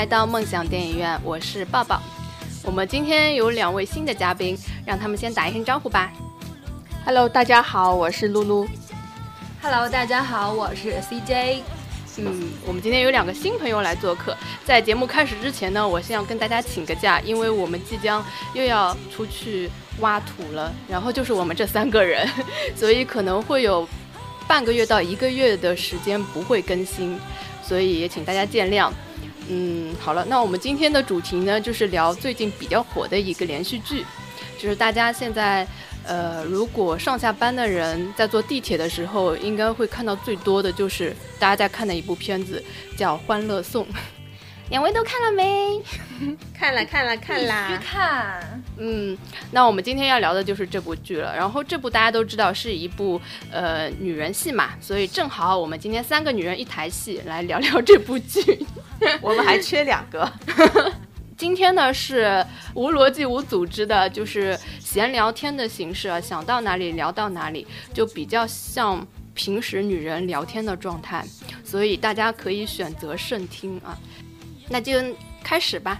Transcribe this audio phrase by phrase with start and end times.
[0.00, 2.00] 来到梦想电影院，我是抱抱。
[2.62, 6.10] 我们今天有两位新的嘉宾，让他们先打一声招呼吧。
[7.04, 8.66] Hello，大家好，我是露露。
[9.60, 11.58] Hello，大家好，我是 CJ。
[12.16, 14.34] 嗯，我们今天有两个新朋友来做客。
[14.64, 18.24] 在节目开始之前呢，我先要跟大家请个假，因为我们即将
[18.54, 22.26] 又要出去挖土了，然后就是我们这三个人，
[22.74, 23.86] 所以可能会有
[24.48, 27.20] 半个月到一个月的时间不会更新，
[27.62, 28.90] 所以也请大家见谅。
[29.50, 34.06] 嗯，好了，那我们今天的主题呢，就是聊最近比较火的一个连续剧，
[34.58, 35.66] 就是大家现在。
[36.02, 42.60] 呃，如果上下班的人在坐地铁的时候，应该会看到最多的就是大家在看的一部片子，
[42.96, 43.84] 叫《欢乐颂》。
[44.70, 45.82] 两位都看了没？
[46.54, 47.66] 看了，看了，看啦！
[47.68, 48.62] 必须看。
[48.78, 49.18] 嗯，
[49.50, 51.34] 那我们今天要聊的就是这部剧了。
[51.36, 58.64] 然后这部大家都知道是一部呃女人戏嘛，所以正好我们今天三个女人一台戏来聊聊这部剧。
[59.20, 60.30] 我们还缺两个。
[61.36, 71.24] 今天呢是无逻辑、无组织的，就是闲聊天的形式啊，想到哪里聊到哪里，就比较像平时女人聊天的状态，
[71.64, 73.98] 所以大家可以选择慎听啊。
[74.70, 74.92] 那就
[75.42, 75.98] 开始吧。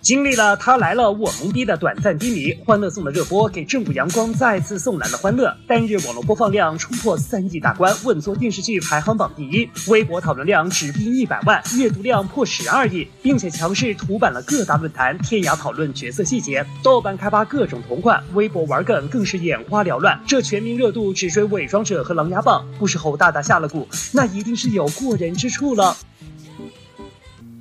[0.00, 5.56] 经历了他来了我懵逼的短暂低迷，《欢乐颂》的热播给正午阳光再次送来了欢乐。
[5.66, 9.66] 单日网络播放量冲破三亿大关，稳坐电视剧排行榜第一。
[9.88, 20.20] 微博讨论量直逼一百万，阅读量破十二亿，并且强势图版了各大论坛，天涯讨论角色细节，豆瓣开发各种同款，微博玩梗更是眼花缭乱。
[20.26, 25.96] 这全民热度只追《伪装者》和《琅琊榜》，不是侯大大下了蛊，那一定是有过人之处了。《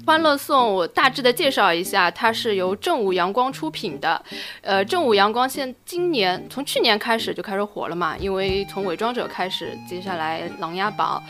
[0.06, 4.22] 欢乐颂》，我大致的介绍一下，它是由正午阳光出品的。
[4.62, 11.24] 呃，正午阳光现今年从去年开始就开始火了嘛，因为从《伪装者》开始，接下来《琅琊榜》，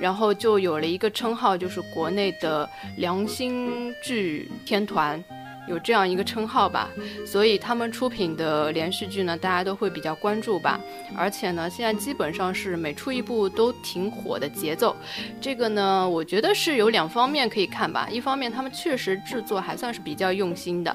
[0.00, 5.22] 然后就有了一个称号，就是国内的良心剧天团。
[5.70, 6.90] 有这样一个称号吧，
[7.24, 10.80] 所以他们出品的连续剧呢，大家都会比较关注吧。
[11.16, 14.96] 而且呢，现在基本上是每出一部都挺火的节奏。
[15.40, 18.08] 这个呢，我觉得是有两方面可以看吧。
[18.10, 20.92] 一方面，他们确实制作还算是比较用心的；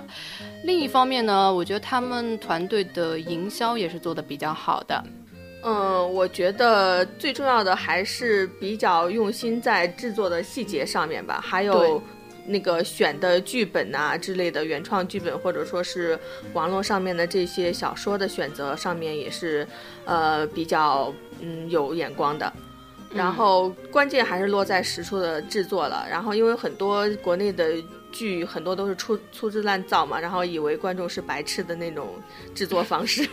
[0.66, 5.02] 另一方面呢，我觉得他们团队的营销也是做的比较好的。
[5.64, 12.04] 嗯，我觉得最重要的还是比较用心在制作的细节上面吧，还有。
[12.46, 16.18] 那个选的剧本呐、啊、之类的原创剧本，或者说是
[16.54, 19.68] 网络上面的这些小说的选择上面也是，
[20.06, 22.52] 呃，比较嗯有眼光的。
[23.14, 26.06] 然后关键还是落在实处的制作了。
[26.10, 32.22] 然后因为很多国内的剧很多都是粗粗制滥造嘛，然后以为观众是白痴的那种
[32.54, 33.26] 制作方式。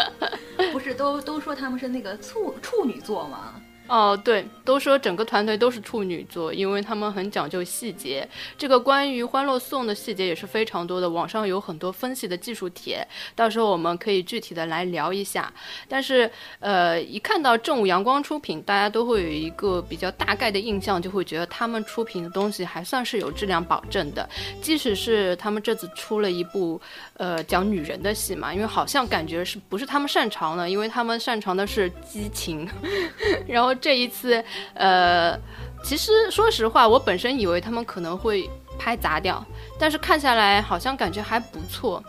[0.72, 3.60] 不是都都说他们是那个处处女座吗？
[3.90, 8.26] 哦，对，都说整个团队都是处女座，因为他们很讲究细节。
[8.56, 15.52] 这个关于《欢乐颂》的细节也是非常多的，网上有很多分析的技术帖，到时候我们可以具体的来聊一下。
[15.88, 16.30] 但是，
[16.60, 24.28] 呃，一看到正午阳光出品，大家都会有一个比较大概的印象，就会觉得他们出品的东西还算是有质量保证的。
[24.62, 26.80] 即使是他们这次出了一部，
[27.20, 32.66] 呃，讲女人的戏嘛，因为好像感觉是不是他们擅长的，因为他们擅长的是激情，
[33.46, 33.74] 然后。
[33.74, 34.42] 这一次，
[34.72, 35.38] 呃，
[35.84, 38.48] 其实说实话，我本身以为他们可能会
[38.78, 39.44] 拍砸掉，
[39.78, 42.02] 但是看下来好像感觉还不错，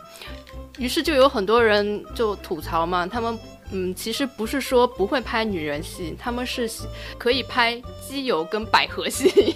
[0.77, 3.37] 于是就有很多人就吐槽嘛，他们
[3.71, 6.69] 嗯，其实不是说不会拍女人戏，他们是
[7.17, 9.55] 可以拍基友跟百合戏。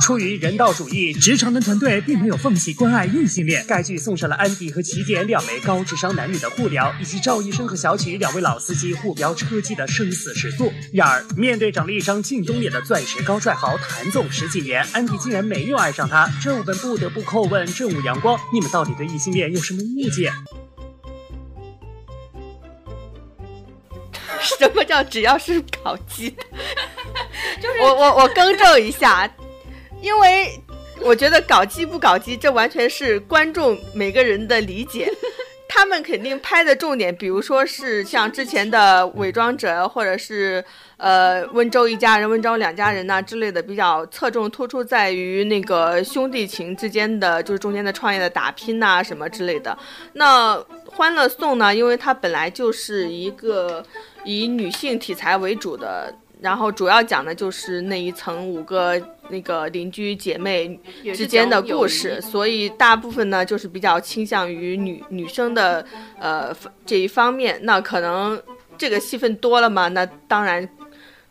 [0.00, 3.64] 出于人道主义，职场的团队并没有放弃关爱异性恋。
[3.68, 10.72] 该剧送上了安迪和起点两枚高智商男女的互聊，以及赵医生和小曲两位老司机互飙车技的生死时速。
[10.92, 16.28] 然而，面对长了一张靳东脸的钻石高帅豪谭总十几年，安迪竟然没有爱上他。
[16.42, 20.32] 这我们不得不叩问正午阳光：你们到底对异性恋有什么误解？
[24.58, 26.42] 什么叫只要是搞基的？
[27.60, 29.30] 就是我我我更正一下。
[30.02, 30.60] 因为
[31.02, 35.10] 我觉得搞基不搞基，这完全是观众每个人的理解。
[35.72, 40.62] 他们肯定拍的重点，比如说是像之前的《伪装者》，或者是
[40.96, 49.78] 呃温州一家人、温州两家人呐、之类的，比较侧重突出在于那个兄弟情之间的，就是中间的创业的打拼呐、什么之类的。
[50.14, 50.56] 那
[50.86, 53.82] 《欢乐颂》呢，因为它本来就是一个
[54.24, 56.12] 以女性题材为主的。
[56.40, 60.78] 然后主要讲的就是那一层五个那个邻居姐妹
[61.14, 65.84] 之间的故事，所以大部分呢就是比较倾向于女女生的
[66.18, 66.54] 呃
[66.86, 67.58] 这一方面。
[67.62, 68.40] 那可能
[68.78, 70.66] 这个戏份多了嘛，那当然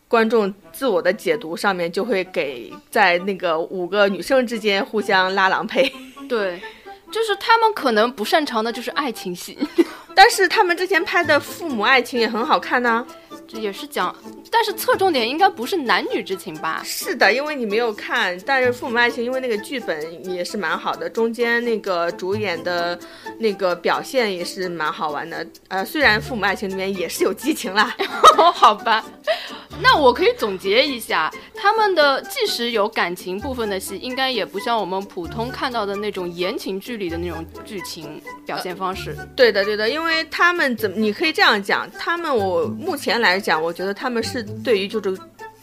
[0.07, 5.91] 观众自我的解读上面就会给在那个五个女生之间互相拉郎配。
[6.29, 6.61] 对，
[7.11, 9.57] 就是他们可能不擅长的就是爱情戏，
[10.13, 13.05] 但是他们之前拍的父母爱情也很好看呢。
[13.28, 14.15] 这也是讲，
[14.51, 16.81] 但是侧重点应该不是男女之情吧？
[16.85, 22.97] 是的，因为你没有看，但是父母爱情因为那个剧本也是蛮好的，中间那个主演的
[23.39, 25.45] 那个表现也是蛮好玩的。
[25.67, 27.95] 呃，虽然父母爱情里面也是有激情啦，
[28.53, 29.03] 好吧。
[29.81, 39.15] 那我可以总结一下，他们的即使有感情部分的戏，应该也不像我们普通看到的那种言情剧里的那种剧情表现方式。
[39.37, 45.15] 对的，对的，因为他们怎么，你可以这样讲，他们我目前来讲，我觉得他们是对于就是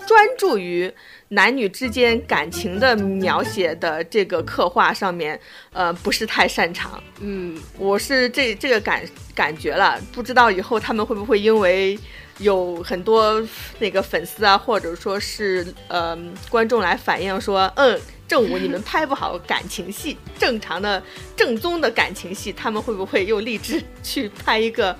[0.06, 0.93] 专注于
[1.28, 5.38] 男女之间感情的描写的这个刻画上面，
[5.73, 7.02] 呃，不是太擅长。
[7.20, 9.02] 嗯，我是这这个感
[9.34, 11.99] 感觉了，不知道以后他们会不会因为。
[12.38, 13.43] 有很多
[13.78, 16.14] 那个粉丝啊，或者说是呃
[16.50, 21.02] 观众来反映说，嗯，正午你们拍不好感情戏，正常的
[21.34, 24.94] 正宗的感情戏，他们会不会又立志去拍一个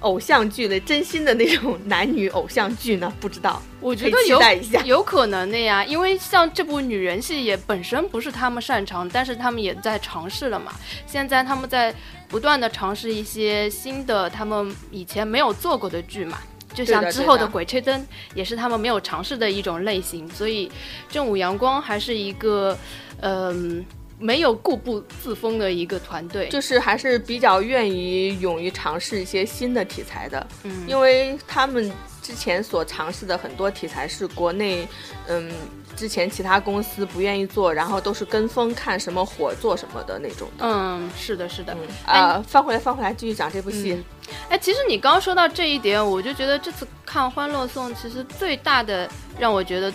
[0.00, 3.12] 偶像剧的真心的那种男女偶像剧呢？
[3.20, 4.40] 不知道，我觉得有
[4.84, 10.72] 有可能的呀，因为像这部女人戏也本身不是他们擅长，但是他们也在尝试了嘛。
[11.06, 11.94] 现在他们在
[12.28, 16.38] 不断的尝试一些新的，他们以前没有做过的剧嘛。
[16.72, 18.00] 就像之后的《鬼吹灯》
[18.32, 20.70] 也是他们没有尝试的一种类型，所以
[21.08, 22.78] 正午阳光还是一个，
[23.20, 23.84] 嗯，
[24.20, 31.90] 没有固步自封的一个团队，就是还是比较愿意勇于尝试一些新的题材的，嗯，因为他们
[32.22, 34.86] 之前所尝试的很多题材是国内，
[35.26, 35.50] 嗯。
[35.96, 40.48] 之前其他公司不愿意做，然后都是跟风看什么火做什么的那种。
[40.58, 41.76] 嗯，是的，是的。
[42.06, 44.00] 啊，翻回来，翻回来，继续讲这部戏。
[44.48, 49.92] 哎，其实你刚刚说到这一点，我就觉得这次看《欢乐颂》，其实最大的让我觉得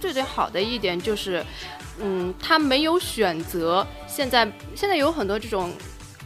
[0.00, 1.44] 最最好的一点就是，
[2.00, 3.86] 嗯，他没有选择。
[4.08, 5.70] 现在现在有很多这种。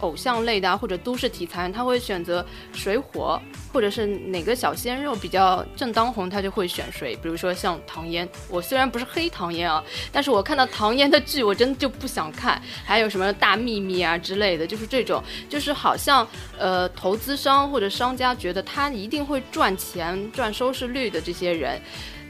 [0.00, 2.44] 偶像类的或者都市题材，他会选择
[2.75, 3.41] 水火，
[3.73, 7.17] 或者是哪个小鲜肉比较正当红，他就会选谁。
[7.23, 9.82] 比如说像唐嫣，我虽然不是黑唐嫣啊，
[10.12, 12.61] 但是我看到唐嫣的剧，我真的就不想看。
[12.85, 16.26] 还有什么大秘密啊之类的，就是这种，就是好像
[16.59, 21.81] 呃投资商或者商家觉得他一定会赚钱、赚收视率的这些人。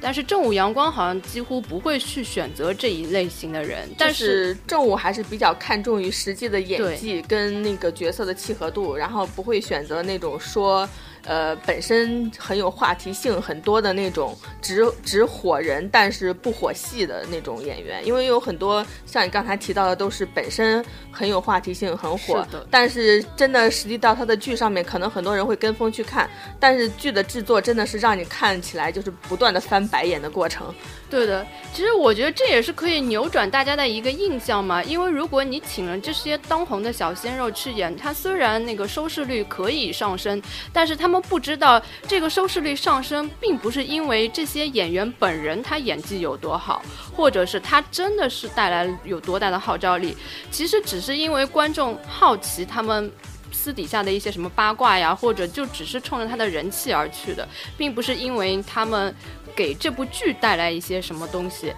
[0.04, 10.86] 但是正午阳光好像几乎不会去选择这一类型的人，但是正午还是比较看重于实际的演技跟那个角色的契合度，然后不会选择那种说。
[11.26, 26.28] 呃，本身很有话题性很多的那种，只只火人但是不火戏的那种演员，因为有很多像你刚才提到的，都是本身很有话题性很火，但是真的实际到他的剧上面，可能很多人会跟风去看，
[26.60, 30.74] 但是剧的制作真的是让你看起来就是不断的翻白眼的过程。
[31.14, 40.42] 对的，其实我觉得这也是可以扭转大家的一个印象嘛，因为如果你请了这些当红的小鲜肉去演，他虽然那个收视率可以上升，
[40.72, 46.82] 但是他们不知道这个收视率上升并不是因为这些演员本人他演技有多好，
[47.14, 50.16] 或者是他真的是带来有多大的号召力，
[50.50, 53.08] 其实只是因为观众好奇他们
[53.52, 59.14] 私底下的一些什么八卦呀，或者就只是冲着他的人气而去的，并不是因为他们。
[59.54, 61.72] 给这部剧带来一些什么东西，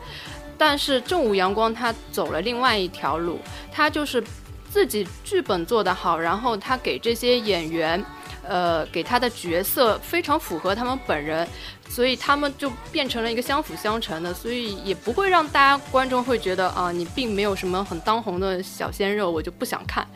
[0.57, 3.39] 但是正午阳光他走了另外一条路，
[3.71, 4.23] 他就是
[4.71, 8.05] 自己剧本做得好，然后他给这些演员，
[8.43, 11.47] 呃，给他的角色非常符合他们本人，
[11.89, 20.07] 所以他们就变成了一个相辅相成的，所以也不会让大家观众会觉得啊，你并没有什么很当红的小鲜肉，我就不想看。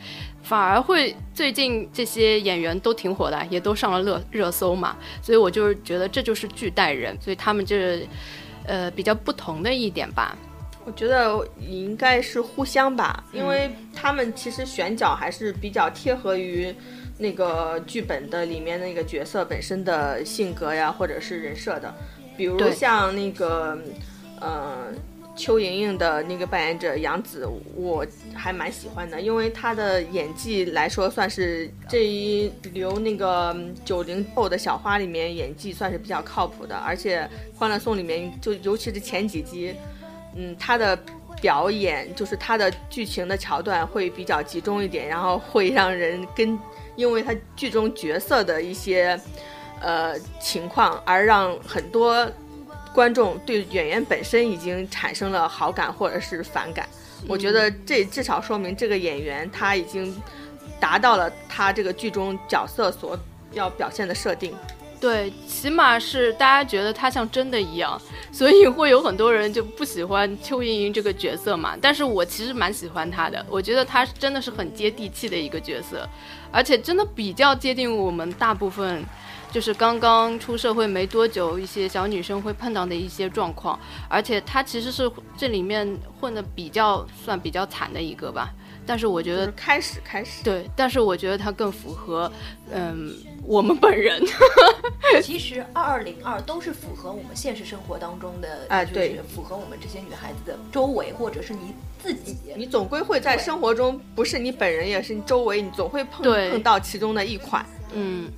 [0.51, 8.05] 反而会最近这些演员都挺火的，也都上了热热搜嘛，所以我就是觉得这就是剧带人，所以他们这，
[8.65, 10.35] 呃，比较不同的一点吧。
[10.83, 16.75] 我觉得应该是互相吧，因为他们其实选角还是比较贴合于
[17.17, 21.93] 那个剧本的里面那个角色本身的性格呀，或者是人设的，
[22.35, 23.77] 比如像那个，
[24.41, 24.87] 呃。
[25.41, 28.05] 邱莹莹的那个扮演者杨紫，我
[28.35, 36.75] 还蛮喜欢的，因为她的演技来说，算是这一流那个九零后的小花里面演技算是比较靠谱的。
[36.75, 39.73] 而且《欢乐颂》里面，就尤其是前几集，
[40.35, 40.95] 嗯，她的
[41.41, 46.55] 表演就是她的剧情的桥段会比较集中一点，然后会让人跟，
[46.95, 49.19] 因为她剧中角色的一些
[49.81, 52.29] 呃情况而让很多。
[52.93, 56.87] 观众对演员本身已经产生了好感或者是反感，
[57.27, 60.13] 我觉得这至少说明这个演员他已经
[60.79, 63.17] 达到了他这个剧中角色所
[63.53, 64.53] 要表现的设定。
[64.99, 67.99] 对，起码是大家觉得他像真的一样，
[68.31, 71.75] 所以会有很多人就不喜欢邱莹莹这个角色嘛。
[71.81, 76.07] 但是我其实蛮喜欢她的，我觉得她真的是很接地气的一个角色，
[76.51, 79.03] 而且真的比较接近我们大部分。
[79.51, 83.77] 就是刚刚出社会没多久，一些小女生会碰到的一些状况，
[84.07, 85.85] 而且她其实是这里面
[86.19, 88.49] 混的比较算比较惨的一个吧。
[88.83, 92.31] 但是我觉得开始开始对，但是我觉得她更符合
[92.71, 94.23] 嗯我们本人。
[95.21, 108.31] 其实二二零二都是符合我们现实生活当中的，哎，对，符合我们这些女孩子的周围或者是你自己，你总归会在生活中，不是你本人也是你周围，你总会碰碰到其中的一款，嗯。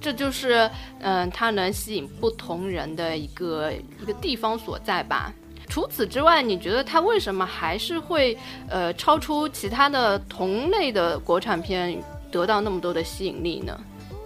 [0.00, 5.32] 这就是，嗯，它能吸引不同人的一个一个地方所在吧。
[5.68, 8.36] 除此之外，你觉得它为什么还是会，
[8.68, 13.78] 呃，超出其他的同类的国产片，得到那么多的吸引力呢？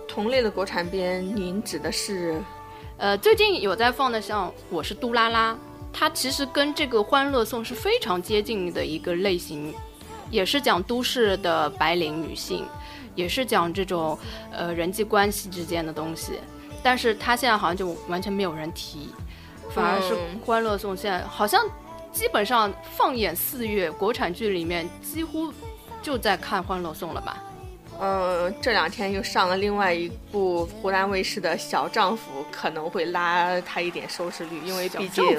[0.07, 2.41] 同类的国产片，您指的是？
[2.99, 5.53] 呃，最近有在放的像《我是杜拉拉》，
[5.93, 9.75] 它其实跟这个《欢乐颂》是非常接近的一个类型，
[10.31, 12.65] 也是讲都市的白领女性。
[13.15, 14.19] 也是讲这种，
[14.51, 16.41] 呃，人际关系之间的东西，
[16.83, 19.11] 但是他现在好像就完全没有人提，
[19.71, 20.15] 反而是
[20.45, 21.63] 《欢乐颂》现在好像
[22.13, 25.53] 基本上放眼四月，国产剧里面几乎
[26.01, 27.43] 就在看《欢乐颂》了吧？
[27.99, 35.39] 呃，这两天又上了另外一部湖南卫视的小丈夫，可能会拉他一点收视率，因为毕竟，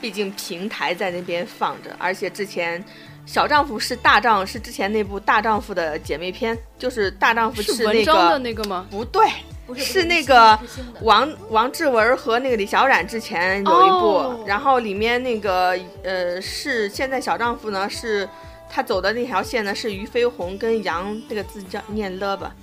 [0.00, 2.84] 毕竟平台在那边放着，而且之前。
[3.26, 8.86] 小丈夫是大丈是之前那部大丈夫的姐妹篇，就是大丈夫是那个的那个吗？
[8.88, 9.28] 不对，
[9.74, 10.56] 是那个
[11.02, 18.26] 王王志文和那个李小冉之前有一部，然后里面那个呃是现在小丈夫呢是
[18.70, 22.54] 他走的那条线呢是俞飞鸿跟杨这个字叫念了吧，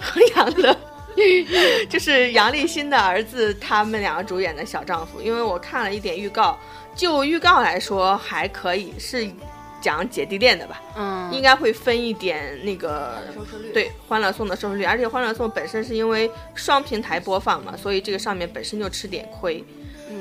[0.00, 0.76] 和 杨乐，
[1.88, 6.58] 就是杨立新的儿子，他们两个主演的小丈夫，因为我看了一点预告，
[6.96, 9.30] 就预告来说还可以是。
[9.86, 13.22] 讲姐弟恋的吧，嗯，应该会分一点那个
[13.72, 19.64] 对《欢乐颂》的收视率，而且《欢乐颂》本身是因为双平台播放嘛，所以这个上面本身就吃点亏。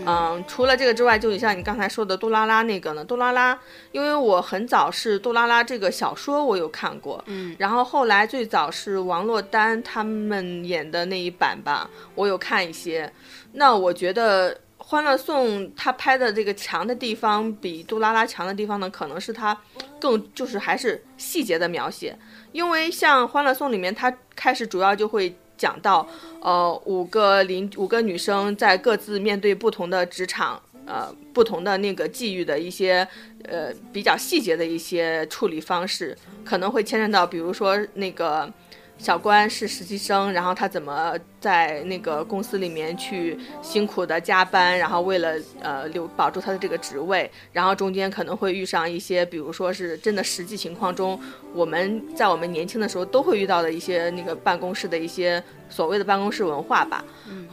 [0.06, 3.56] 嗯，除了这个之外，就像你刚才说的《杜拉拉》那个呢，《杜拉拉》，
[3.92, 13.12] 因为我很早是《杜拉拉》这个小说我有看过，嗯，然后后来最早是王珞丹他们演的那一版吧，我有看一些，
[13.54, 14.54] 那我觉得。
[14.88, 19.60] 《欢乐颂》它拍的这个强的地方，比《杜拉拉》强的地方呢，可能是它
[20.00, 22.16] 更就是还是细节的描写。
[22.52, 26.08] 因为像《欢乐颂》里面，它开始主要就会讲到，
[26.40, 33.08] 呃，五个邻五个女生在各自面对不同的职场，呃，不同的那个际遇的一些，
[33.46, 38.54] 呃，比较细节的一些处理方式，可能会牵扯到，比如说那个。
[38.98, 41.14] 小关是实习生，然后他怎么
[41.46, 51.20] 在那个公司里面去辛苦的加班，然后为了呃留保住他的这个职位，然后中间可能会遇上一些，比如说是真的实际情况中，
[51.54, 57.06] 我们在我们年轻的时候都会遇到的一些那个办公室的一些所谓的办公室文化吧，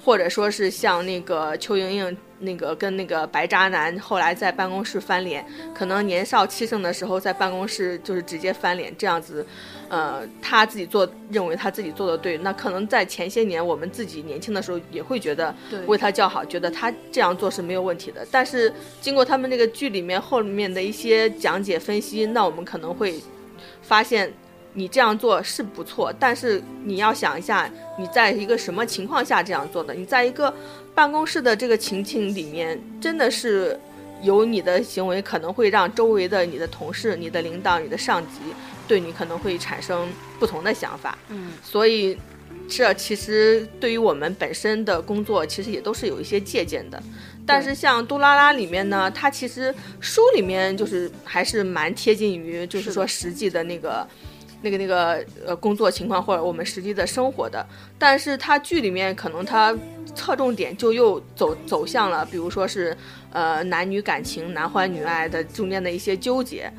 [0.02, 5.44] 或者说是像那个邱莹莹那个跟那个白渣男后来在办公室翻脸，
[5.74, 9.46] 可能年少气盛的时候在办公室就是直接翻脸这样子。
[9.88, 15.54] 呃，他自己做，认为他自己做的对，那可能在前些年，我们自己年轻的时候也会觉得
[15.86, 18.26] 为他叫好，觉得他这样做是没有问题的。
[18.30, 23.20] 但是经过他们那个剧里面后面的一些讲解分析，那我们可能会
[23.82, 24.32] 发现，
[24.74, 29.94] 你这样做是不错，但是你要想一下，你在一个什么情况下这样做的？
[29.94, 30.52] 你在一个
[30.94, 33.78] 办公室的这个情景里面，真的是
[34.22, 38.40] 有你的行为可能会让周围的你的同事、你的领导、你的上级。
[38.88, 40.08] 对你可能会产生
[40.40, 42.18] 不同的想法，嗯，所以
[42.68, 47.02] 这其实对于我们本身的工作，其实也都是有一些借鉴的。
[47.44, 54.06] 但是像《杜拉拉》里面呢，它其实书里面就是还是蛮贴近于，就是说实际的那个、
[54.62, 57.66] 那个、那个呃工作情况或者我们实际的生活的。
[57.98, 59.76] 但是它剧里面可能它
[60.14, 62.96] 侧重点就又走走向了，比如说是
[63.32, 66.72] 呃男女感情、男欢女爱的中间的一些纠结。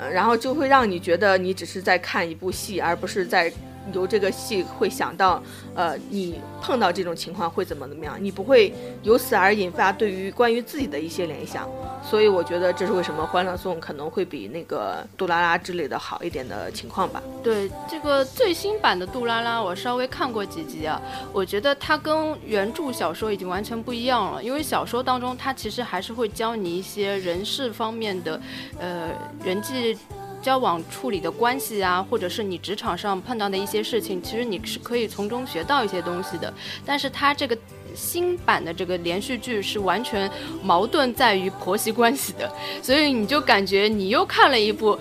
[0.00, 3.52] 呃然后就会让你觉得你只是在看一部戏，而不是在
[3.92, 5.42] 由这个戏会想到，
[5.74, 11.68] 呃，你碰到这种情况会怎么怎么样，你不会由此而引发对于关于自己的一些联想。
[12.02, 17.22] 所以我觉得这是为什么《欢乐颂》可能会比那个《杜拉拉》之类的好一点的情况吧。
[17.42, 21.00] 对这个最新版的《杜拉拉》，我稍微看过几集啊，
[21.32, 24.42] 我觉得它跟原著小说已经完全不一样了。
[24.42, 28.40] 因为小说当中，它其实还是会教你一些人事方面的，
[28.78, 29.10] 呃，
[29.44, 29.98] 人际
[30.48, 36.50] 交往处理的关系啊，或者是你职场上碰到的一些事情，其实你是可以从中学到一些东西的。
[36.86, 37.54] 但是它这个
[37.94, 40.30] 新版的这个连续剧是完全
[40.62, 42.50] 矛盾在于婆媳关系的，
[42.80, 44.98] 所以你就感觉你又看了一部。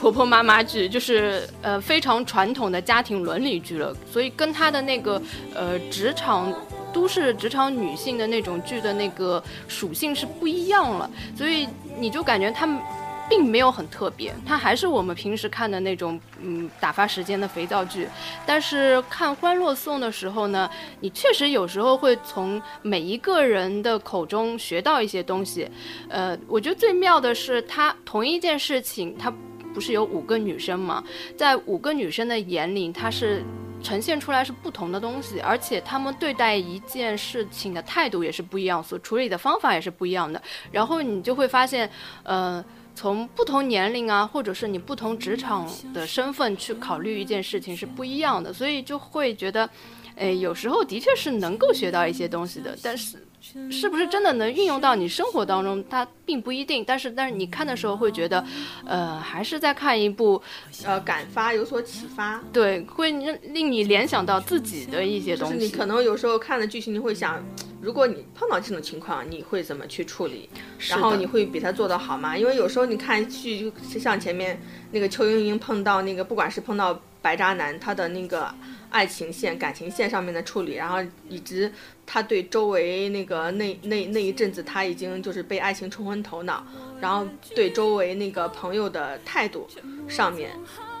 [0.00, 5.20] 婆婆妈妈剧就是呃非常传统的家庭伦理剧了，所以跟他的那个
[5.52, 6.54] 呃职场
[6.92, 12.80] 都市职场女性的那种剧的那个属性是不一样了，所以你就感觉他们
[13.28, 18.08] 并没有很特别，它还是我们平时看的那种嗯打发时间的肥皂剧。
[18.46, 20.70] 但是看《欢乐颂》的时候呢，
[21.00, 25.70] 你确实有时候会从每一个人的口中学到一些东西。
[26.08, 29.32] 呃，我觉得最妙的是，它同一件事情，它。
[29.74, 31.04] 不是有五个女生嘛？
[31.36, 33.44] 在五个女生的眼里，她是
[33.80, 40.42] 呈现出来是不同的东西，而且她们对待一件事情的态度也是不一样，所处理的方法也是不一样的。
[40.72, 41.88] 然后你就会发现，
[42.24, 42.64] 呃，
[42.98, 45.64] 从不同年龄啊，或者是你不同职场
[45.94, 49.70] 的身份去考虑一件事情是不一样的，所以就会觉得，
[50.16, 53.24] 哎，有时候的确是能够学到一些东西的，但是。
[53.40, 55.82] 是不是真的能运用到你生活当中？
[55.88, 56.84] 它并不一定。
[56.84, 58.44] 但是，但是你看的时候会觉得，
[58.84, 60.42] 呃，还是在看一部，
[60.84, 62.42] 呃，感发有所启发。
[62.52, 65.56] 对，会令令你联想到自己的一些东西。
[65.56, 67.42] 你可能有时候看的剧情，你会想，
[67.80, 70.48] 如果你碰到这种情况，你会怎么去处理？
[70.88, 72.36] 然后你会比他做得好吗？
[72.36, 78.52] 因为有时候你看剧，就像前面那个邱莹莹碰到那个，不管是碰到白渣男，他的那个。
[78.90, 81.70] 爱情线、感情线上面的处理，然后以及
[82.06, 86.64] 他对周围那个那那那一阵子，他已经就是被爱情冲昏头脑，
[87.00, 89.66] 然后对周围那个朋友的态度
[90.08, 90.50] 上面，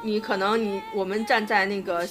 [0.02, 2.06] 你可能你我们站在那个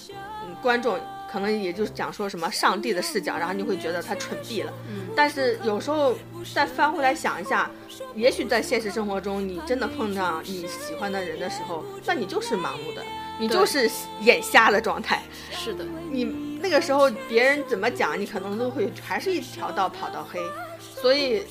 [0.62, 1.00] 观众，
[1.32, 4.74] 可能也就是讲说什么上帝的视角，然后你会觉得他蠢毙了。
[4.90, 5.08] 嗯。
[5.16, 6.16] 但是有时候
[6.54, 7.70] 再翻回来想一下，
[8.16, 13.04] 也许在现实生活中，你真的碰上你喜欢的人的时候，那你就是盲目的。
[13.40, 13.90] 你就是
[14.22, 15.22] 眼瞎的状态，
[15.52, 15.86] 是的。
[16.12, 16.24] 你
[16.62, 20.40] 那个时候别人怎么讲，你可能都会还是一条道跑到黑，
[20.80, 21.44] 所以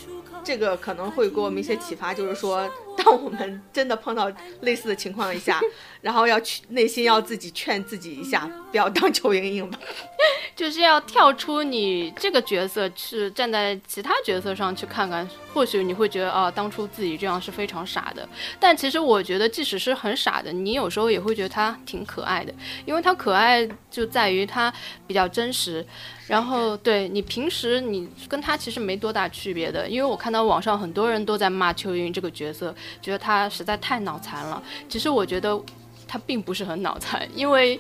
[0.43, 4.31] 这个可能会给我们一些启发，就是说，当我们真的碰到
[4.63, 5.61] 类似的情况一下，
[6.07, 9.77] 然后要去内心要自己劝自己一下，不要当邱莹莹吧。
[10.55, 18.27] 就是要跳出你这个角色，去站在其他角色上去看看，或许你会觉得啊，当初自己这样是非常傻的。
[18.61, 24.73] 但其实我觉得，即使是很傻的，你有时候也会觉得他挺可爱的，因为他可爱就在于他
[25.09, 25.85] 比较真实。
[26.29, 34.63] 然后对你平时你跟他其实没多大区别的，因为我看到网上很多人都在骂邱莹莹这个角色，觉得她实在太脑残了。
[34.89, 35.61] 其实我觉得
[36.09, 37.79] 他并不是很脑残，因为。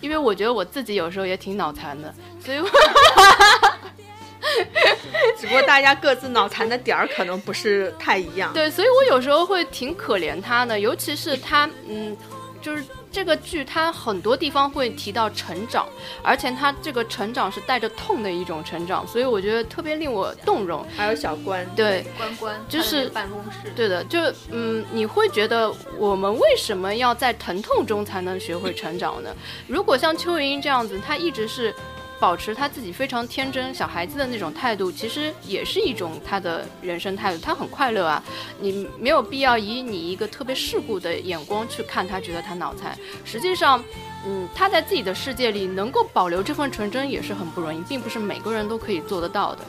[0.00, 2.12] 因为我觉得我自己有时候也挺脑残的，
[2.44, 2.66] 所以我，
[5.38, 8.52] 只不过大家各自脑残的点儿可能不是太一样。
[8.52, 12.16] 对，所以我有时候会挺可怜他的，尤其是他，嗯，
[12.62, 12.84] 就是。
[13.14, 15.86] 这个剧它很多地方会提到成长，
[16.22, 20.82] 而且它这个成长是带着痛的一种成长，所以我觉得特别令我动容。
[20.96, 24.18] 还有小关，对，关关就是办公室，对的，就
[24.50, 29.28] 嗯，你会觉得我们为什么要在疼痛中才能学会成长呢？
[29.66, 31.74] 如果像邱莹莹这样子，她一直是。
[32.22, 37.40] 保持他自己非常天真小孩子的那种态度，其实也是一种他的人生态度。
[37.42, 38.22] 他很快乐啊，
[38.60, 42.96] 你没有必要以你一个特别世故的眼光去看他，觉得他脑残。
[43.24, 43.82] 实际上，
[44.24, 49.64] 嗯，他在自己的世界里能够保留这份纯真也是很不容易，并不是每个人都可以做得到的。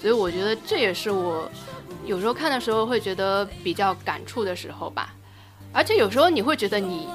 [0.00, 1.46] 所以我觉得这也是我
[2.06, 5.14] 有时候看的时候会觉得比较感触的时候吧。
[5.78, 7.06] 而且有时候你会觉得你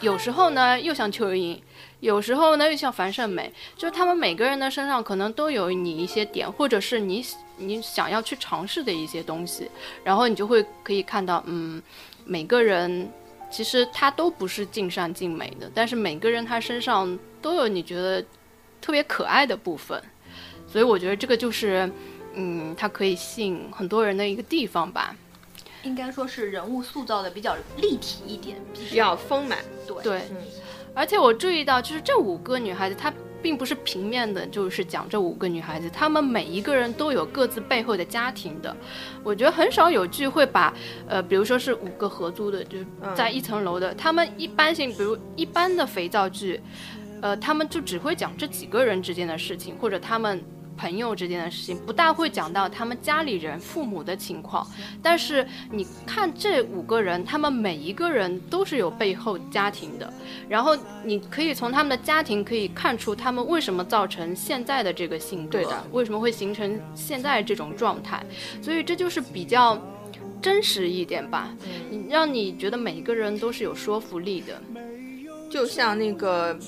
[0.00, 1.60] 有时候呢又像邱莹。
[1.98, 7.24] 有时候呢，又像樊胜美，就是他们每个人的身上可能都有你一些点，或者是你
[7.58, 9.70] 你想要去尝试的一些东西，
[10.02, 11.80] 然后你就会可以看到，嗯，
[12.24, 13.08] 每个人
[13.52, 18.20] 其实他都不是尽善尽美的，但是每个人他身上都有你觉得
[18.80, 20.02] 特别可爱的部分，
[20.66, 21.88] 所以我觉得这个就是，
[22.34, 25.14] 嗯，它可以吸引很多人的一个地方吧。
[25.82, 29.58] 应该说是人物塑造的比较立体一点，比较丰满。
[29.86, 30.36] 对对，嗯。
[30.94, 38.76] 而且我注意到，就是这五个女孩子，她并不是平面的，就是讲这五个女孩子，她们每一个人都有各自背后的家庭的。
[39.24, 40.72] 我觉得很少有剧会把，
[41.08, 46.60] 呃，比如说是五个合租的，就是在一层楼的，他们一般性，比如一般的肥皂剧，
[47.22, 50.42] 呃，他们就只会讲这几个人之间的事情，或者他们。
[50.82, 54.66] 朋友之间的事情不大会讲到他们家里人、父母的情况，
[55.00, 60.12] 但是你看这五个人，他们每一个人都是有背后家庭的，
[60.48, 68.20] 然后你可以从他们的家庭可以看出他们为什么造成现在的这个性格，对的，为什么会形成现在这种状态，
[68.60, 69.80] 所以这就是比较
[70.42, 71.54] 真实一点吧，
[71.90, 74.60] 你让你觉得每一个人都是有说服力的。
[75.48, 76.58] 就像那个，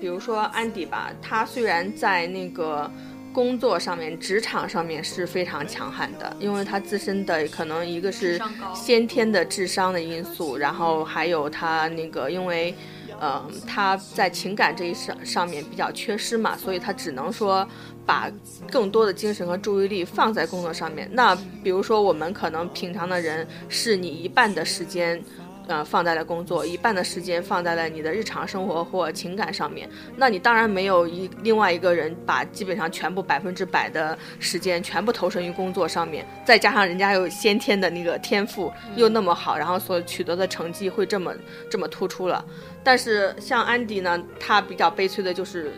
[0.00, 2.88] 比如说安迪吧，他虽然在那个
[3.34, 8.40] 工作上面、职场上面是非常强悍的，因为他自身的可能一个是
[8.74, 12.74] 先天的智商的因素，然后还有他那个因为。
[13.20, 17.66] 嗯，他在情感这一上上面比较缺失嘛，所以他只能说
[18.04, 18.28] 把
[18.68, 21.08] 更多的精神和注意力放在工作上面。
[21.12, 25.22] 那比如说，我们可能平常的人是你一半的时间。
[25.66, 29.88] 呃，放在了工作，一半的时间放在了你的日常生活或情感上面。
[30.16, 41.34] 那你当然没有一另外一个人把基本上全部百分之百的时间全部投身于工作上面，再加上人家有先天的那个天赋又那么好，然后所取得的成绩会这么
[41.70, 42.44] 这么突出了。
[42.82, 45.72] 但是像安迪呢，他比较悲催的就是，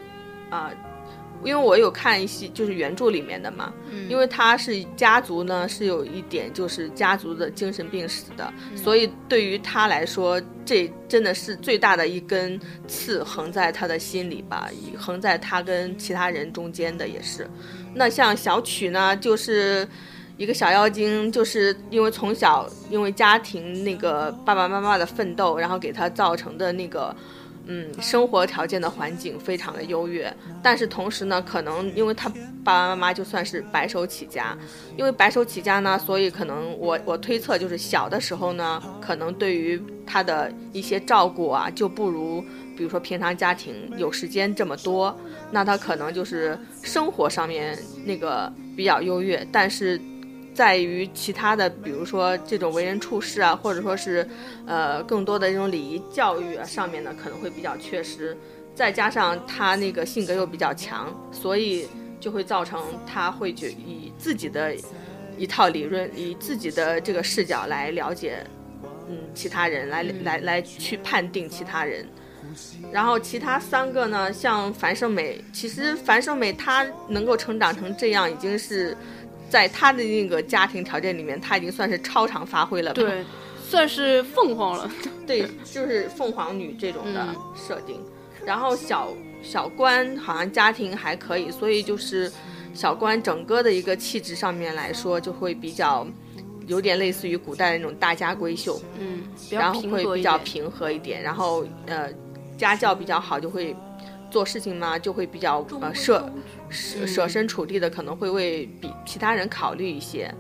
[0.51, 0.73] 啊。
[1.45, 3.73] 因为我有看一些就是原著里面的嘛，
[4.09, 14.69] 因为他是家族呢是有一点就是家族的精神病史的，所以对于他来说，这真的是最大的一根刺横在他的心里吧，
[14.99, 17.49] 横在他跟其他人中间的也是。
[17.95, 19.87] 那像小曲呢，就是
[20.37, 27.15] 一个小妖精，就是因为从小因为家庭那个爸爸妈妈的奋斗，然后给他造成的那个。
[27.67, 34.57] 嗯，生活条件的环境非常的优越，但是同时呢，可能因为他爸爸妈妈就算是白手起家，
[34.97, 42.41] 因为白手起家呢，所以可能我我推测就是小的时候呢，可能对于他的一些照顾啊，就不如
[42.77, 45.19] 比如说平常家庭有时间这么多，
[45.51, 50.01] 那他可能就是生活上面那个比较优越，但是。
[50.57, 54.27] 在于其他的，比如说这种为人处事啊，或者说是，
[54.67, 58.35] 呃，更多的这种礼仪教育啊上面呢，可能会比较缺失。
[58.75, 61.87] 再加上他那个性格又比较强，所以
[62.19, 64.75] 就会造成他会觉以自己的
[65.37, 68.43] 一套理论，以自己的这个视角来了解，
[69.11, 72.09] 嗯，其他人来来来去判定其他人。
[72.91, 78.97] 然后其他三个呢，像樊胜美，其实樊胜美她能够成长成这样，已经是。
[79.49, 82.93] 在他的那个家庭条件里面，他已经算是超常发挥了。
[82.93, 83.25] 对，
[83.69, 84.91] 算是凤凰了。
[85.27, 88.01] 对，就是凤凰女这种的设定。
[88.45, 92.31] 然后小小关好像家庭还可以，所以就是
[92.75, 96.07] 小关整个的一个气质上面来说，就会比较
[96.67, 98.81] 有点类似于古代的那种大家闺秀。
[98.99, 101.23] 嗯，然后会比较平和一点。
[101.23, 102.09] 然后呃，
[102.57, 103.75] 家教比较好，就会。
[104.31, 106.31] 做事情嘛，就会比较呃舍
[106.69, 110.33] 舍舍身处地的，可能会为比其他人考虑一些。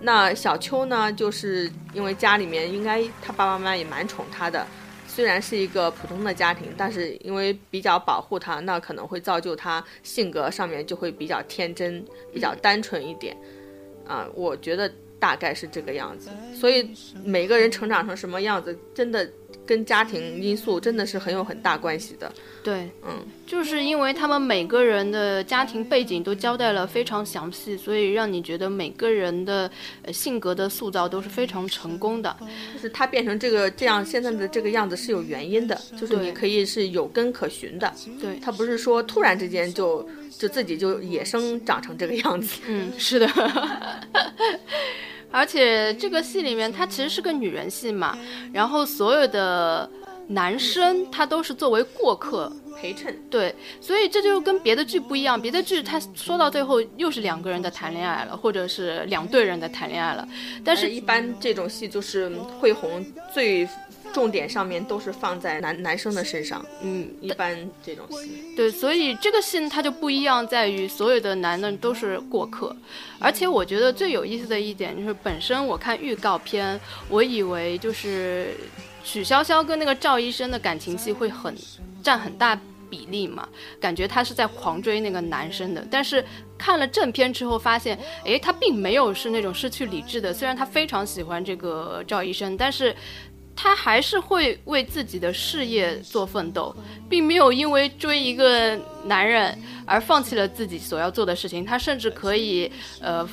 [0.00, 4.66] 那小秋呢，就是因为家里面应该他爸爸妈妈也蛮宠他的，
[5.06, 13.36] 虽然是一个普通的家庭，但是因为比较保护他，那可能会造就他性格上面就会比较天真，比较单纯一点。
[14.06, 16.30] 啊，我觉得大概是这个样子。
[16.54, 16.90] 所以
[17.24, 19.28] 每个人成长成什么样子，真的。
[19.72, 22.30] 跟家庭因素真的是很有很大关系的。
[22.62, 29.70] 对，嗯，就是因为他们每个人的家庭背景都交代了非常详细，所以让你觉得每个人的
[30.12, 32.36] 性格的塑造都是非常成功的。
[32.74, 37.90] 就是他变成这个这样现在的这个样子是有原因的，就是你可以是有根可循的。
[38.20, 40.06] 对他不是说突然之间就
[40.38, 42.60] 就自己就野生长成这个样子。
[42.66, 43.26] 嗯，是的。
[45.32, 48.16] 而且这个戏里面，它其实是个女人戏嘛，
[48.52, 49.88] 然后所有的
[50.28, 60.28] 男生他都是作为过客陪衬，对，所以这就跟别的剧不一样，别的剧他说到最后又是两个人的谈恋爱了，或者是两对人的谈恋爱了，
[60.62, 62.28] 但是一般这种戏就是
[62.60, 63.68] 会红最。
[64.12, 72.76] 重点上面都是放在男男生的身上，嗯，一般这种戏，对，所以这个戏它就不一样，在于所有的男的都是过客，
[73.18, 78.54] 而且我觉得最有意思的一点就是，本身我看预告片，我以为就是
[79.02, 81.56] 许潇潇跟那个赵医生的感情戏会很
[82.02, 82.58] 占很大
[82.90, 83.48] 比例嘛，
[83.80, 86.22] 感觉他是在狂追那个男生的，但是
[86.58, 92.94] 看了正片之后发现，诶，他并没有是那种失去理智的，虽然他非常喜欢这个赵医生，但是。
[93.54, 96.74] 他还是会为自己的事业做奋斗，
[97.08, 101.64] 并没有因为追一个男人而放弃了自己所要做的事情。
[101.64, 103.28] 他甚至可以，呃，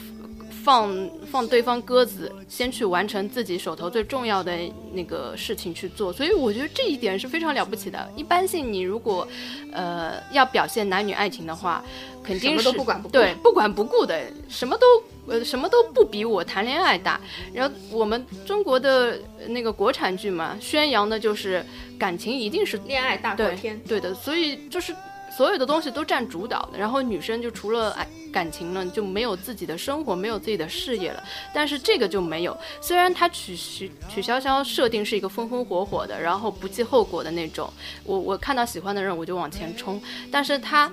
[0.63, 4.55] 放放对方鸽子，先去完成自己手头最重要的
[4.93, 6.12] 那个事情去做。
[6.12, 8.12] 所以我觉得这一点是非常了不起的。
[8.15, 9.27] 一般性，你如果，
[9.71, 11.84] 呃，要表现男女爱情的话，
[12.30, 12.72] 肯定是
[13.12, 14.86] 对不管不顾的，什么都。
[15.28, 17.22] 呃，什么都不比我谈恋爱大。
[17.54, 21.63] 然后我们中国的那个国产剧嘛，宣扬的就是
[22.00, 23.80] 感情一定是恋爱大过天。
[23.88, 24.92] 对的，所以就是
[25.38, 31.24] 所有的东西都占主导的，然后女生就除了爱感情呢，就没有自己的生活，没有自己的事业了。
[31.54, 37.72] 但是这个就没有，虽然他曲曲曲筱绡设定是一个风风火火的，然后不计后果的那种，
[38.04, 40.92] 我我看到喜欢的人我就往前冲，但是他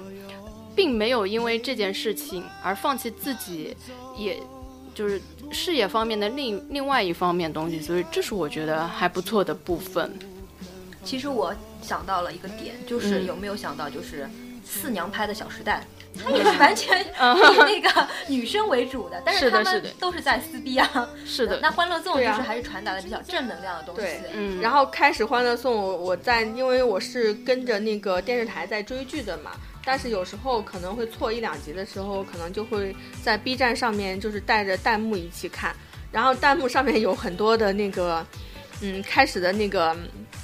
[0.77, 3.75] 并没有因为这件事情而放弃自己，
[4.17, 4.39] 也
[4.95, 10.13] 就是事业方面的另另外一方面东西，所以这是我觉得还不错的部分。
[11.03, 14.29] 其实我想到了一个点，就是有没有想到，就是
[14.65, 15.85] 四娘拍的《小时代》，
[16.21, 17.07] 它也是完全 以
[17.59, 21.09] 那个女生为主的，但是他们都是在撕逼啊。
[21.25, 24.01] 是的，那《欢乐颂》就是还是传达的比较正能量的东西。
[24.01, 24.61] 对，嗯。
[24.61, 29.53] 然后开始《欢乐颂》，我在因为我是跟着那个电视台在追剧的嘛，
[29.87, 35.75] 但是有时候可能会错一两集的时候，可能就会在 B 站上面就是带着弹幕一起看，
[36.11, 38.27] 然后弹幕上面有很多的那个，
[38.83, 39.97] 嗯，开始的那个。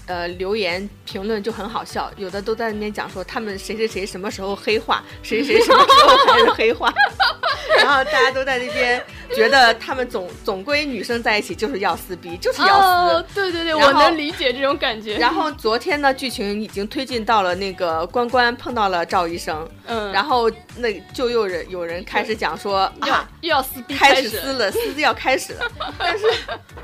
[0.07, 6.93] 呃，留言评论就很好笑，有的都在那边讲说他们谁谁谁什么时候黑化，谁谁什么时候开始黑化，
[7.79, 9.01] 然后大家都在那边
[9.33, 13.25] 觉得他们总总归女生在一起就是要撕逼，就是要撕。
[13.33, 15.19] 对对对，我能理解这种感觉。
[15.19, 25.71] 然后昨天呢，剧情已经推进到了那个关关碰到了赵医生，嗯，然后那就有人有人开始讲说啊，又要撕逼，开始撕了，撕要开始了。
[25.97, 26.27] 但是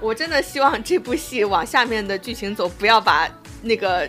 [0.00, 3.07] 我真的希望这部戏往下面的剧情走，不要。
[3.08, 3.26] 把
[3.62, 4.06] 那个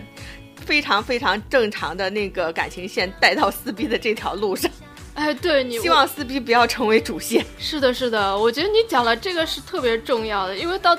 [0.66, 4.70] 非常非常正常的那个感情线带到撕逼的这条路上，
[5.14, 7.42] 哎，对你希望撕逼不要成为主线。
[7.58, 10.94] 是的，是的，我觉得你讲了这个是特别重要的，因为到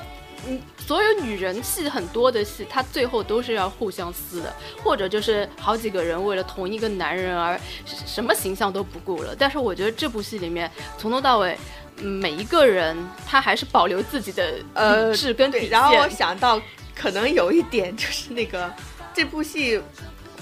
[0.48, 4.52] 嗯，所有女人戏很多的戏，她最后都是要互相撕的，
[4.84, 9.36] 或者就是好几个人为了同一个男人而什么形象都不顾了。
[9.38, 11.56] 但是我觉得这部戏里面从头到尾，
[12.02, 15.70] 每一个人他还是保留自己的呃质跟底线。
[15.70, 16.60] 然后我想到。
[17.02, 18.72] 可能有一点就是那个，
[19.14, 19.82] 这部戏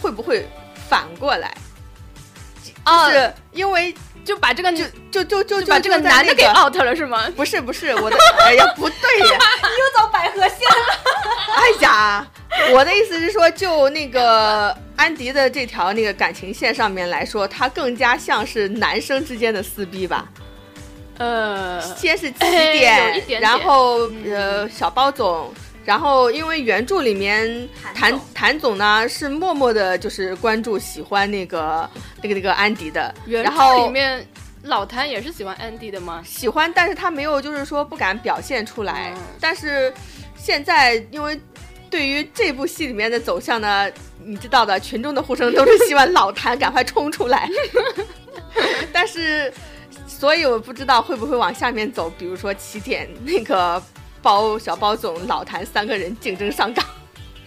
[0.01, 0.47] 会不会
[0.89, 1.53] 反过来？
[2.83, 3.93] 啊，是因为
[4.25, 7.29] 就把这个就就就就把这个男的给 out 了是吗？
[7.35, 10.85] 不是不是，我的 哎呀不对呀， 你又走百合线了。
[11.55, 12.27] 哎呀，
[12.73, 20.27] 我的意思是说，就那个安迪的这条那个感情线上面来说，他更加像是男生之间的撕逼吧。
[21.17, 25.53] 呃，先是起点，然后呃小包总。
[25.89, 31.89] 然后，因为原著里面谭谭总呢是默默的，就是关注喜欢那个
[32.21, 33.11] 那个那个安迪的。
[33.25, 34.23] 原著里面
[34.61, 36.21] 老谭也是喜欢安迪的吗？
[36.23, 39.15] 喜欢，但是他没有，就是说不敢表现出来。
[39.41, 39.91] 但是
[40.37, 41.41] 现在，因为
[41.89, 43.89] 对于这部戏里面的走向呢，
[44.23, 47.49] 你知道的，群众的呼声都是希望老谭赶快冲出来。
[48.93, 49.51] 但是，
[50.07, 53.81] 所以我不知道会不会往下面走，比如说起点那个。
[54.21, 56.85] 包小包总、老谭三个人竞争上岗，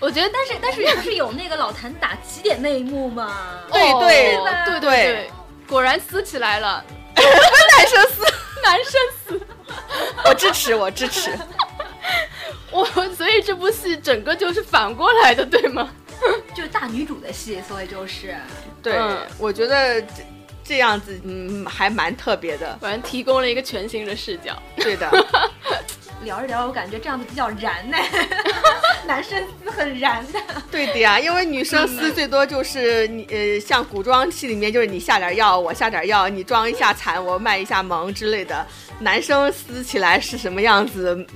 [0.00, 3.60] 我觉得，但是但是不是有那个老谭打起点那一幕吗？
[3.72, 5.30] 对对对对，
[5.68, 8.92] 果然撕起来了， 男生撕，男生
[9.38, 9.46] 撕，
[10.24, 11.30] 我支持，我支持，
[12.72, 12.84] 我
[13.16, 15.90] 所以这部戏整个就是反过来的，对吗？
[16.54, 18.36] 就是大女主的戏，所以就是，
[18.82, 18.96] 对，
[19.38, 20.08] 我觉得这
[20.64, 25.10] 这样子嗯还蛮特别的，反正提供了一个全新的视角，对的。
[26.24, 27.96] 聊着聊，我感觉这样子比较燃呢。
[29.06, 30.40] 男生撕很燃的。
[30.70, 38.64] 对的呀，因为女生撕最多就是你呃，像古装戏里面就是你下点药，我下点药，你装一下惨，我卖一下萌之类的。
[39.00, 41.26] 男生撕起来是什么样子？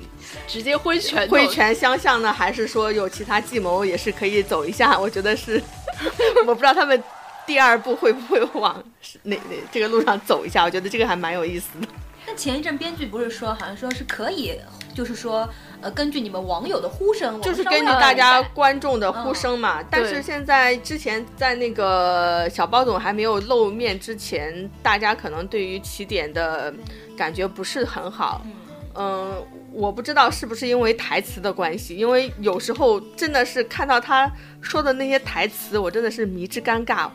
[0.46, 4.98] 直接挥拳挥拳相向呢，还是说有其他计谋也是可以走一下？
[5.00, 5.60] 我觉得是，
[6.46, 7.02] 我不知道他们
[7.46, 8.82] 第二步会不会往
[9.24, 10.62] 哪哪这个路上走一下？
[10.64, 11.88] 我觉得这个还蛮有意思的。
[12.26, 14.58] 那前一阵编剧不是说，好像说是可以，
[14.92, 15.48] 就是说，
[15.80, 19.80] 呃，根据你们网友的呼声，就是根据大家观众的呼声嘛。
[19.88, 26.74] 但是现在之前在那个小包总还没有露面之前，大家可能对于起点的
[27.16, 28.44] 感觉不是很好。
[28.98, 34.28] 嗯，我不知道是不是因为台词的关系，因为有时候真的是看到他
[34.60, 37.08] 说的那些台词，我真的是迷之尴尬。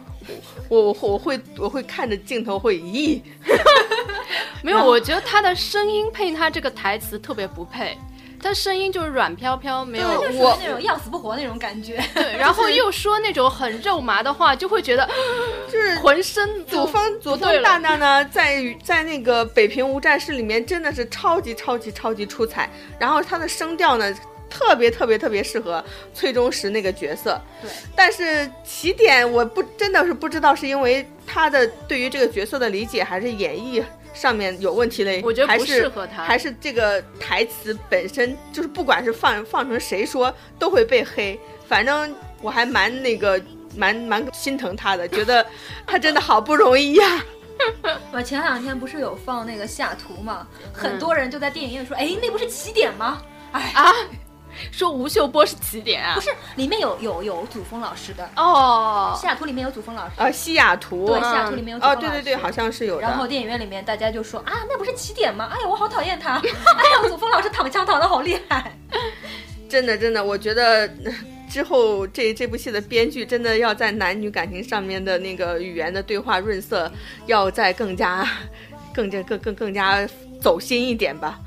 [0.70, 3.22] 我我我会我会看着镜头会咦。
[4.64, 7.98] 没有，我觉得他的声音配他这个台词特别不配，
[8.40, 12.00] 他声音就是软飘飘，没有我那种要死不活那种感觉。
[12.14, 15.10] 对，然后又说那种很肉麻的话，就会觉得
[15.68, 16.64] 就是 浑身。
[16.68, 24.14] 祖峰祖峰大大呢，在在那个北平无战事里面真的是超级超级超级出彩，然后他的声调呢
[24.52, 25.84] 特别特别特别适合
[26.14, 27.42] 崔中石那个角色。
[27.62, 33.84] 对，但是起点我不真的是不知道是因为他的对于这个角色的理解还是演绎。
[34.14, 41.40] 上面有问题嘞，我觉得不适合他，还是这个台词本身就是，不管是放放成谁说都会被黑。
[41.66, 43.42] 反正我还蛮那个
[43.74, 45.46] 蛮蛮心疼他的，觉得
[45.88, 47.24] 他真的好不容易呀。
[48.12, 53.22] 我前两天不是有放那个下图嘛，很多人就在电影院说，哎，那不是起点吗？
[53.54, 53.94] 哎啊，
[54.72, 56.16] 说吴秀波是起点啊？
[56.16, 60.14] 不是，里面有有有祖峰老师的哦，西雅图里面有祖峰老师。
[60.18, 61.86] 呃，西雅图，对，西雅图里面有。
[61.86, 63.00] 哦，对对对，好像是有。
[63.00, 65.50] 然后电影院里面大家就说啊，那不是起点吗？
[65.52, 66.36] 哎呀，我好讨厌他。
[66.40, 68.78] 哎呀，祖峰老师躺枪躺的好厉害。
[69.70, 70.90] 真的真的，我觉得。
[71.52, 76.90] 之后，这这部戏的编剧真的要在男女感情上面的那个语言的对话润色，
[77.26, 78.26] 要再更加、
[78.94, 80.08] 更加、更更更加
[80.42, 81.38] 走心一点吧，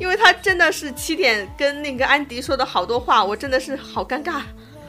[0.00, 4.40] 因为他真的是七点跟那个安迪说的好多话，我真的是好尴尬，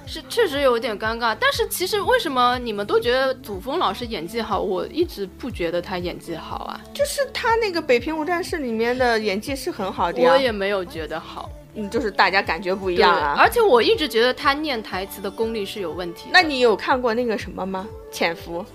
[0.07, 1.35] 是确实有点尴尬。
[1.39, 6.79] 但是其实为什么你们都觉得祖峰老师演技好，我一直不觉得他演技好啊？
[6.93, 11.49] 就是他那个《北平无战事》里面的演技是很好的呀，我也没有觉得好。
[11.73, 13.35] 嗯，就是大家感觉不一样啊。
[13.37, 16.29] 而且我一直觉得他念台词的功力是有问题。
[16.31, 17.87] 那你有看过那个什么吗？
[18.11, 18.65] 潜伏，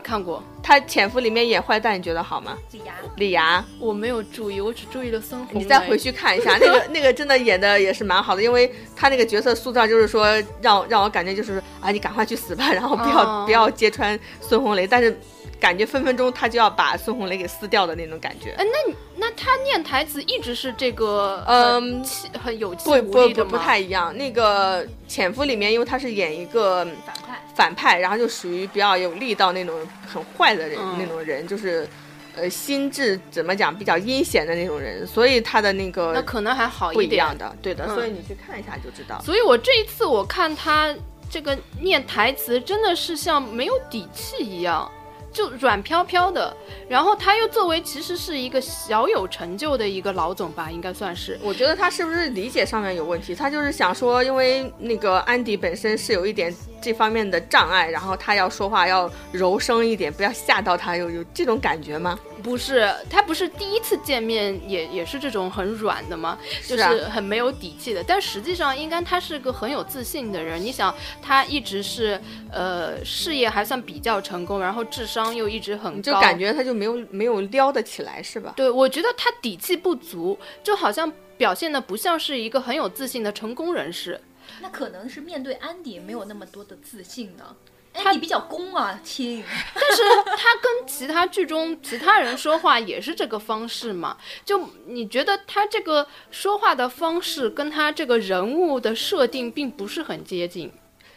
[0.00, 0.42] 看过。
[0.62, 2.56] 他潜伏里面演坏蛋，你觉得好吗？
[2.72, 5.60] 李涯，李涯，我没有注意，我只注意了孙红雷。
[5.60, 10.26] 你再回去看一下， 那个那个真的演的也是蛮好的，因为他那个角色塑造就是说
[10.60, 15.18] 让让我感觉就是啊，你赶快去死吧，然后不要不要揭穿孙红雷，但是。
[15.60, 18.52] 感觉分分钟他就要把孙红雷给撕掉的那种感觉。
[18.52, 22.02] 哎，那那他念台词一直是这个，嗯，
[22.42, 24.16] 很有气不不不不太一样。
[24.16, 31.86] 那个潜伏里面，因为他是演一个反派，反派，然后就属于比较有力道那种很坏的人，那种人就是，
[32.34, 37.86] 呃，心智怎么讲比较阴险的那种人，所以他的那个那可能还好一点的，对的。
[37.94, 39.20] 所以你去看一下就知道。
[39.22, 40.94] 所以我这一次我看他
[41.30, 44.90] 这个念台词，真的是像没有底气一样。
[45.32, 46.54] 就软飘飘的，
[46.88, 51.38] 然后他又作为其实是一个小有成就的一个老总吧，应该算是。
[51.42, 53.34] 我觉得他是不是理解上面有问题？
[53.34, 62.18] 他就是想说，因为那个安迪本身是有一点这方面的障碍，然后他要说话要柔声一点，不要吓到他，有有这种感觉吗？
[62.42, 66.38] 不是，他不是第一次见面也也是这种很软的吗？
[66.66, 68.02] 就是很没有底气的。
[68.02, 70.60] 但实际上，应该他是个很有自信的人。
[70.60, 78.52] 你想，他一直是呃事业还算比较成功，然后智商又一直很高，就感觉他就没有没有撩得起来，是吧？
[78.56, 84.20] 对，我觉得他底气不足，就好像表现的不像是一个很有自信的成功人士。
[84.60, 87.56] 那可能是面对安迪没有那么多的自信呢。
[87.92, 89.42] 他比较攻啊，亲。
[89.74, 90.02] 但是
[90.36, 94.16] 他跟其他剧中其他人说话也是这个方式嘛？
[94.44, 100.72] 就你觉得他这个说话的方式跟他这个人物的设定并不是很接近。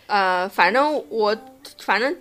[0.07, 1.37] 呃，反正我，
[1.79, 2.15] 反正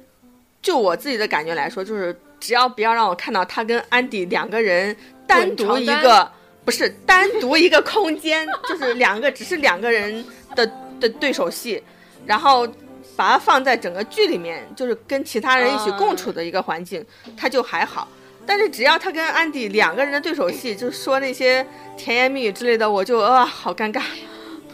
[0.60, 4.94] 就我自己的感觉来说，就是只要不要让我看到他跟安迪两个人
[5.26, 6.30] 单独一个，
[6.64, 11.82] 不是单独一个空间，就是两个只是两个人的的对手戏，
[12.26, 12.68] 然后。
[13.16, 17.04] 把它放在整个剧里面，就是跟其他人一起共处的一个环境，
[17.36, 18.08] 他就还好。
[18.44, 21.64] 但是只要他跟安迪两个人的对手戏，就说那些
[21.96, 24.02] 甜言蜜语之类的，我就啊，好尴尬。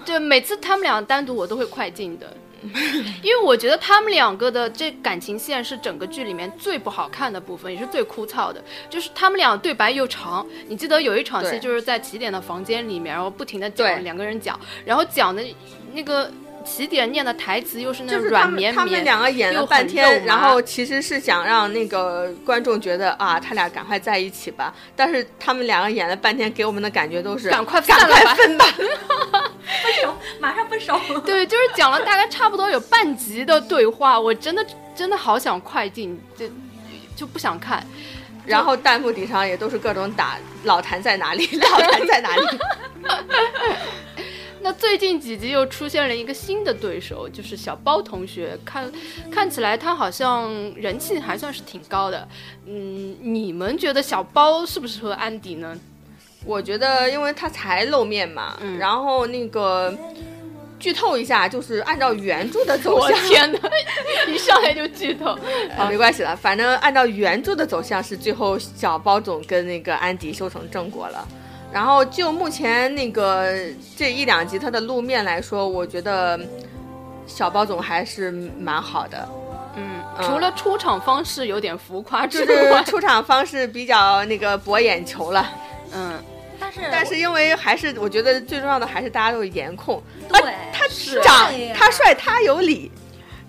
[0.06, 2.34] 对，每次他们俩单独，我都会快进的，
[3.22, 8.64] 因为我觉得他们两个的这感情线是整个剧里面最不好看的部分，也是最枯燥的。
[8.88, 15.44] 就是他们俩对白又长，你记得有一场戏就是在起点的房间里面，然后不停的讲两个人讲，然后讲的
[15.92, 16.30] 那个。
[16.68, 24.74] 起点念的台词又是那种软绵绵，他们两个演了半天，然后其实是想让那个观众觉得啊，他俩赶快在一起吧。
[24.94, 31.00] 但是他们两个演了半天，给我们的感觉都是赶快赶快分吧，分手，马上分手。
[31.24, 36.46] 对，就是讲了大概差不多有半集的对话，我真的真的好想快进，就
[37.16, 37.82] 就不想看。
[38.44, 42.42] 然后弹幕底上也都是各种打老谭在哪里，老谭在哪里。
[44.60, 48.58] 那最近几集又出现了一个新的对手，就是小包同学。
[48.64, 48.90] 看，
[49.30, 52.28] 看起来他好像人气还算是挺高的。
[52.66, 55.78] 嗯，你们觉得小包适不适合安迪呢？
[56.44, 58.56] 我觉得，因为他才露面嘛。
[58.60, 58.78] 嗯。
[58.78, 59.96] 然后那个
[60.78, 63.10] 剧透一下，就是按照原著的走向。
[63.10, 63.58] 我天哪！
[64.28, 65.38] 一上来就剧透。
[65.76, 71.26] 啊，没关系了，反正按照原著的走向是最后小包总跟那个安迪修成正果了。
[71.72, 73.52] 然后就目前那个
[73.96, 76.38] 这一两集他的路面来说，我觉得
[77.26, 79.28] 小包总还是蛮好的。
[79.76, 85.46] 嗯，除了出场方式有点浮夸，就是出场方式比较那个博眼球了。
[85.92, 86.14] 嗯，
[86.58, 90.02] 但是但是因为还是我觉得最重要的还是大家都是颜控。
[90.28, 90.88] 对，他
[91.22, 92.90] 长他帅他有理。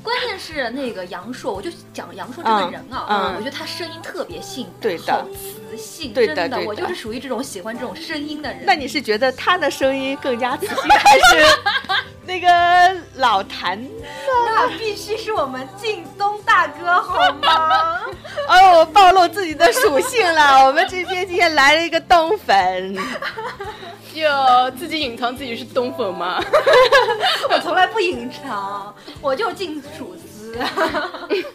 [0.01, 8.63] 关键是那个杨烁，我就讲杨烁这个人啊，我觉得他声音特别性感，好磁性，真的，我就是属于这种喜欢这种声音的人。
[8.65, 11.45] 那你是觉得他的声音更加磁性，还是
[12.25, 12.47] 那个
[13.15, 13.79] 老谭，
[14.45, 18.01] 那必须是我们靳东大哥，好吗？
[18.47, 20.63] 哦，我暴露自己的属性了。
[20.65, 22.95] 我们这边今天来了一个东粉，
[24.13, 26.41] 哟，自己隐藏自己是东粉吗？
[27.51, 29.81] 我从来不隐藏，我就进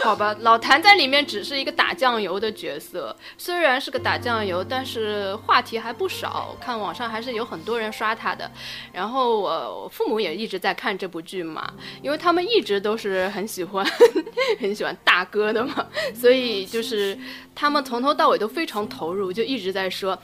[0.00, 6.56] 好吧，老谭在里面只是一个打酱油的角色，虽然是个打酱油，但是话题还不少。
[6.60, 8.50] 看网上还是有很多人刷他的，
[8.92, 11.70] 然后我父母也一直在看这部剧嘛，
[12.00, 13.84] 因为他们一直都是很喜欢
[14.60, 17.18] 很喜欢大哥的嘛，所以就是
[17.54, 20.16] 他们从头到尾都非常投入，就一直在说。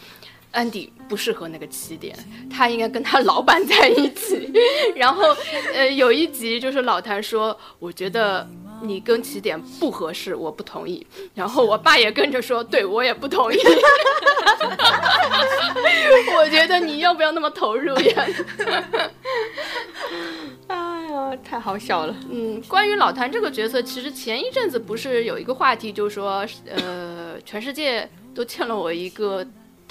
[0.55, 2.17] 安迪不适合那个起点，
[2.49, 4.53] 他应该跟他老板在一起。
[4.95, 5.37] 然后，
[5.75, 8.49] 呃，有一集就是老谭说：“我觉得
[8.81, 13.59] 你跟起点不合适，我不同意。”然后我爸也跟着说：“对我也不同意。
[16.37, 18.27] ”我觉得你要不要那么投入呀？
[20.69, 20.77] 哎
[21.11, 22.15] 呀，太好笑了。
[22.31, 26.47] 嗯，关于老谭这个角色，其实前一阵子不是有一个话题，就是说，
[26.77, 29.45] 呃，全世界都欠了我一个。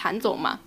[0.04, 0.60] 谭总嘛，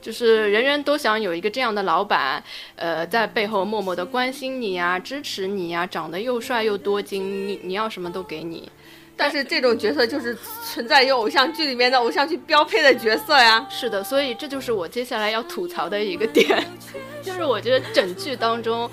[0.00, 2.42] 就是人人都想有一个这样的老板，
[2.74, 8.66] 呃，在背后默默的关心你呀，支持你呀，长得又帅又多金，你你要什么都给你。
[9.14, 10.34] 但是这种角色就是
[10.64, 13.66] 存在于偶像剧里面的偶像剧标配的角色呀。
[13.68, 16.64] 是的，所以这就是我接下来要吐槽的一个点，
[17.22, 18.90] 就是我觉得整剧当中，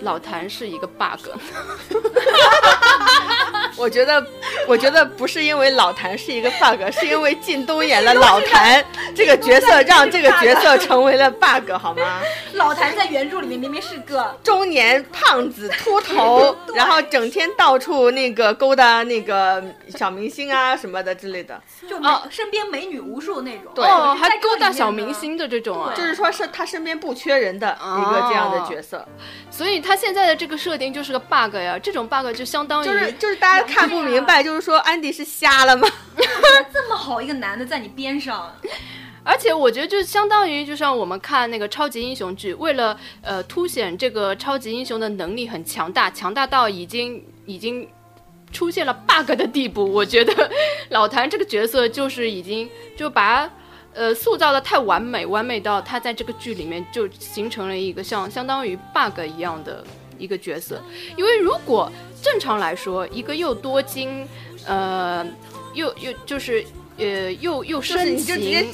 [0.00, 1.28] 老谭是一个 bug。
[3.78, 4.26] 我觉得，
[4.66, 8.82] 我觉得不是因为老谭是一个 bug，是因为靳东演了老谭
[9.14, 12.22] 这个角色，让这个角色成为了 bug，好吗？
[12.54, 29.06] 老谭在原著里面明明是个中年胖子，秃头， 然后整天到处那个勾搭那个小明星啊什么的之类的，就哦，身边美女无数那种，对，还勾搭小明星的这种啊，就是说是他身边不缺人的一个这样的角色，
[29.50, 33.66] 所以他现在的这个设定就是个 bug 呀，这种 bug 就相当于就是就是大家。
[33.66, 35.88] 看不明白，就是说安迪是瞎了吗？
[36.72, 38.54] 这么好一个男的在你边上，
[39.24, 47.88] 而且我觉得就相当于就像我们看那个超级英雄剧，为了呃凸显这个超级英雄的能力很强大，强大到已经已经
[48.52, 49.84] 出现了 bug 的地步。
[49.84, 50.50] 我觉得
[50.90, 53.50] 老谭这个角色就是已经就把
[53.96, 59.82] 呃塑造的太完美，完美到他在这个剧里面就形成了一个像相当于 bug 一样的。
[60.18, 60.80] 一个角色，
[61.14, 61.92] 因为如果
[62.22, 64.26] 正常来说，一个又多金，
[64.64, 65.22] 呃，
[65.74, 66.64] 又又就是
[66.96, 68.64] 呃又又深情，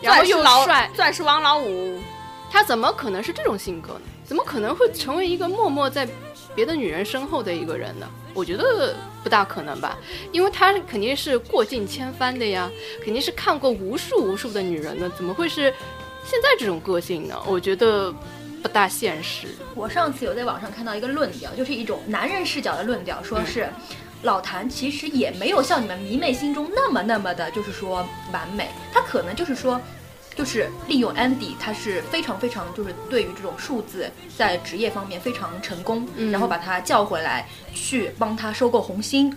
[0.00, 2.00] 然后又帅，钻石王老五，
[2.50, 4.00] 他怎么可能是这种性格呢？
[4.24, 6.08] 怎么可能会成为一个默默在
[6.54, 8.08] 别的女人身后的一个人呢？
[8.36, 9.98] 我觉得不大可能吧，
[10.30, 12.70] 因为他肯定是过尽千帆的呀，
[13.02, 15.72] 肯定是看过无数无数的女人的，怎么会是
[16.24, 17.34] 现在这种个性呢？
[17.46, 18.14] 我觉得。
[18.62, 19.46] 不大现实。
[19.76, 23.68] 我上次有在网上看到一个论调，就是一种男人视角的论调，说是
[24.22, 28.68] 老谭其实也没有像你们迷妹心中那么那么的，就是说完美。
[28.92, 29.80] 他可能就是说，
[30.36, 39.34] 就是利用 Andy，他是非常非常就是对于这种数字在职业方面非常成功，然后把他叫回来去帮他收购红星。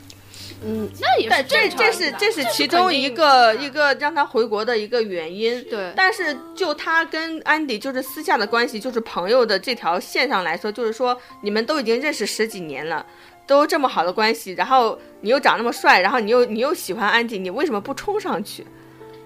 [0.61, 5.63] 嗯，那也是这这是这是其中一个一个让他回国的一个原因。
[5.69, 13.05] 对，但是就他跟安迪就是私下的关系，就是朋友的这条线上来说，就是说你们都已经认识十几年了，
[13.47, 18.67] 都这么好的关系，然后你又长那么帅，然后你又你又喜欢安迪，你为什么不冲上去？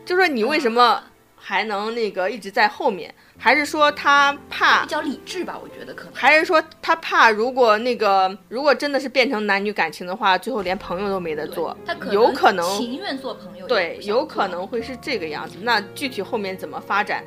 [0.06, 1.02] 就说你为什么
[1.46, 3.14] 还能那个一直在后面？
[3.38, 5.60] 还是说他怕比较理智吧？
[5.62, 11.76] 我觉得可能还是说他怕，如果那个如果真的是变成男女感情的话，最后连朋友都没得做。
[11.86, 15.58] 他有可能情愿做朋友，对，有可能会是这个样子。
[15.62, 17.22] 那具体后面怎么发展，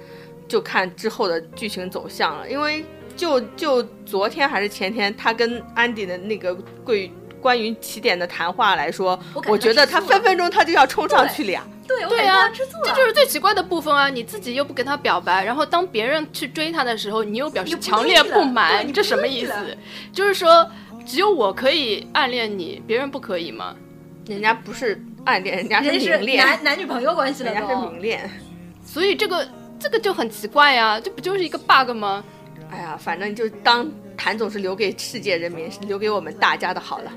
[0.48, 2.48] 就看之后的剧情走向了。
[2.48, 2.82] 因为
[3.14, 7.12] 就就昨天还是前天，他跟安迪的那个贵。
[7.38, 11.64] 关于起点的谈话来说，我觉得他分分钟他就要冲上去了呀。
[11.86, 14.08] 对对啊，这就是最奇怪的部分啊！
[14.08, 19.52] 你自己又不跟他表白，然后当别人去追他的时候，你又表示强烈不满，你这什么意思？
[20.12, 20.68] 就是说，
[21.06, 23.74] 只有我可以暗恋你，别人不可以吗？
[24.26, 28.30] 人家不是暗恋，人家是明恋，男男女朋友关系了，人家是明恋。
[28.84, 29.46] 所以这个
[29.78, 32.24] 这个就很奇怪呀，这不就是一个 bug 吗？
[32.70, 33.88] 哎呀，反正就当。
[34.16, 37.12] 谭总是留给世界人民，留给我们大家的好了。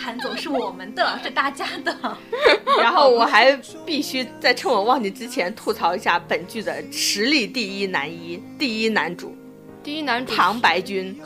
[0.00, 1.96] 谭总是我们的，是大家的。
[2.80, 3.52] 然后我还
[3.84, 9.36] 必须在趁我忘记之前吐槽一下本剧的实力第一男一、第一男主，
[9.82, 11.16] 第一男主唐白君。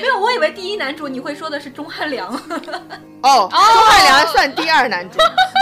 [0.00, 2.32] 没有，我以为第一男主你会说的是钟汉良。
[3.22, 5.18] 哦，钟汉良算第二男主。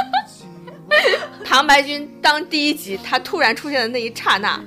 [1.55, 4.61] 旁白君当第一集他突然出现的那一刹那，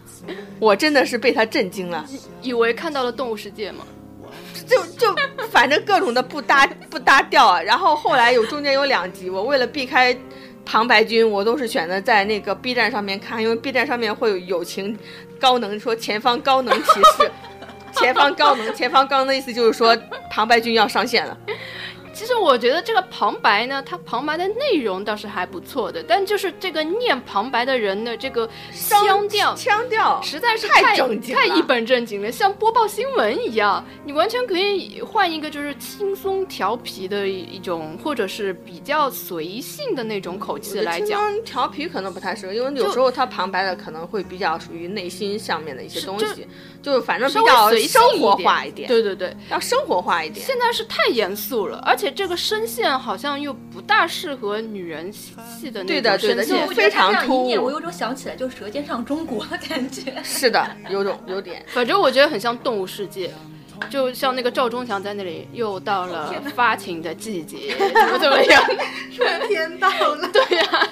[0.57, 2.05] 我真的是被他震惊了，
[2.41, 3.85] 以为看到了动物世界吗？
[4.65, 5.13] 就就
[5.51, 7.61] 反正各种的不搭 不搭调啊。
[7.61, 10.17] 然后后来有中间有两集，我为了避开
[10.63, 14.97] 旁白君，我都是选择在那个 B 站上面看，因为 B 站上面会有友情
[15.41, 16.85] 高能说前方高能提
[17.17, 17.29] 示，
[17.99, 19.93] 前方高能，前方高能的意思就是说
[20.31, 21.37] 旁白君要上线了。
[22.17, 33.85] 其实我觉得这个旁白呢，它旁白的内容倒是还不错的，但就是这个念旁白的人的这个腔调，腔调实在是太正经了太一本正经了，像播报新闻一样。
[34.03, 41.31] 你完全可以换一个就是轻松调皮的一种，或者是比较随性的那种口气来讲。
[41.31, 46.47] 轻调皮可能不太适合，因为有时候他旁白的可能会比较属于内心上面的一些东西，
[46.81, 48.87] 就反正比较生活化一点。
[48.87, 50.43] 对对对，要生活化一点。
[50.43, 52.06] 现在是太严肃了，而且。
[52.11, 57.63] 这个声线好像又不大适合女人戏的那种声线，非常突兀。
[57.63, 60.13] 我有种想起来就《舌尖上中国》的感觉。
[60.23, 61.63] 是的，有种有点。
[61.67, 63.27] 反正我觉得很像《动物世界》，
[63.89, 68.63] 就像那个赵忠祥在那里，又到了发情的季节，怎么怎么样？
[69.15, 70.29] 春天到了。
[70.33, 70.87] 对呀，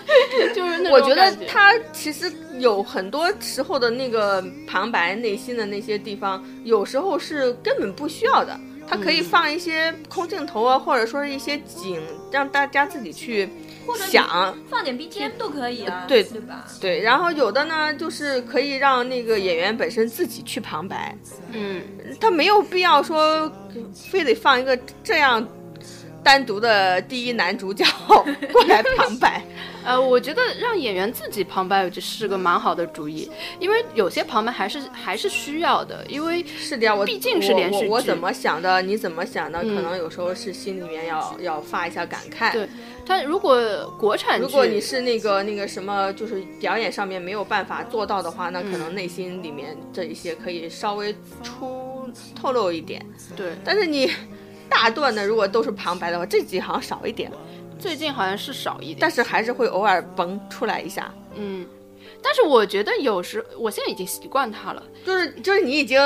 [0.53, 8.57] 就是那我觉得他其实有很多时候的那个旁白内心的那些地方，有时候是根本不需要的。
[8.87, 13.49] 它可以放一些空镜头啊，或者说是一些景，让大家自己去
[14.09, 16.65] 想，放点 BGM 都可以啊，对对吧？
[16.79, 21.17] 对，然后有的呢，就是可以让那个演员本身自己去旁白，
[21.51, 21.81] 嗯，
[22.19, 23.51] 他没有必要说
[23.93, 25.45] 非得放一个这样。
[26.23, 29.45] 单独的第一男主角过来旁白，
[29.85, 33.29] 呃，我觉得让演员自己旁白是个蛮好的主意，
[33.59, 42.51] 因为有些旁白还是还是需要的，因为是的呀，我毕竟是连续剧，我怎么想的，你怎么想的，可能有时候是心里面要要发一下感慨。
[42.51, 42.67] 对，
[43.05, 43.57] 他如果
[43.99, 53.05] 国产，如果你是那个那个什么，就是表演上面没有办法做到的话，那可能内心里面这一些可以稍微出透露一点。
[53.35, 54.11] 对，但是你。
[54.67, 57.31] 大段的如果都是旁白的话，这集好像少一点。
[57.85, 61.13] 最近好像是少一点，但是还是会偶尔蹦出来一下。
[61.35, 61.63] 嗯，
[62.19, 65.99] 但是我觉得有时我现在已经习惯他了，就是就是你已经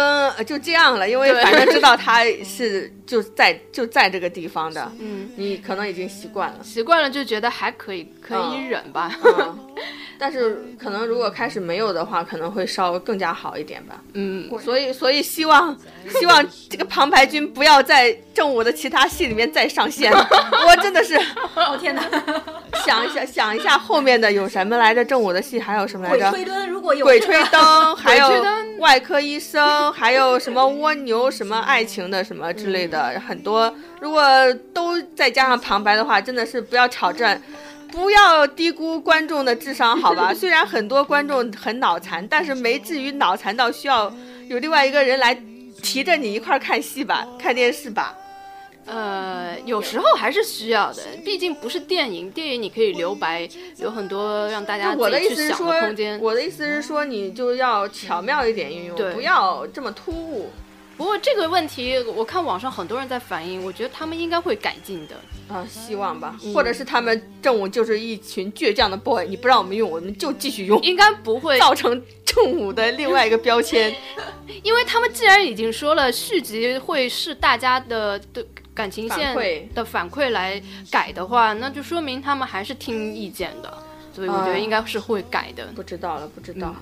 [0.46, 4.92] 就这样了，因为反正知道 他是就在就在这个地方的。
[5.00, 9.10] 嗯，你可能已经习惯了，习惯了就觉得还可以，可以忍吧。
[10.20, 13.96] 但是可能如果开始没有的话，可能会稍微更加好一点吧。
[14.14, 15.76] 嗯，所以所以希望
[16.20, 20.12] 希望这个旁白君不要在正午的其他戏里面再上线。
[20.14, 21.16] 我真的是，
[21.56, 22.04] 哦天哪！
[22.86, 25.04] 想一下想一下后面的有什么来着？
[25.06, 26.30] 正午的戏还有什么来着？
[26.32, 28.30] 鬼吹灯如果有鬼吹灯， 还有
[28.80, 33.74] 外科医生，还有什么蜗牛什么爱情的什么之类的很多。
[34.02, 34.22] 如果
[34.74, 37.42] 都再加上旁白的话，真的是不要挑战。
[37.92, 40.32] 不要低估观众的智商，好吧？
[40.36, 44.12] 虽然很多观众很脑残，但是没至于脑残到需要
[44.48, 45.34] 有另外一个人来
[45.82, 48.16] 提着你一块看戏吧、看电视吧。
[48.86, 56.20] 呃，有时候还是需要的，毕竟不是电影，电影你可以留白，有很多让大家自己去想的空间。
[56.20, 60.50] 我的意思是说，你就要巧妙一点运用，不要这么突兀。
[61.00, 65.16] 不过这个问题，我看网上很多人在反映，我觉得他们应该会改进的。
[65.48, 71.58] 啊，希望吧，或者是他们正午就是一群倔强的 boy，你不让我们用，我们就继续用，应该不会。
[71.58, 73.96] 造成正午的另外一个标签，
[74.62, 79.34] 因为他们既然已经说了续集会是大家的的感情线
[79.74, 83.74] 的反馈来改的话，那就说明他们还是听意见的。
[84.14, 85.68] 所以我觉得应该是会改的。
[85.76, 86.76] 不知道了，不知道。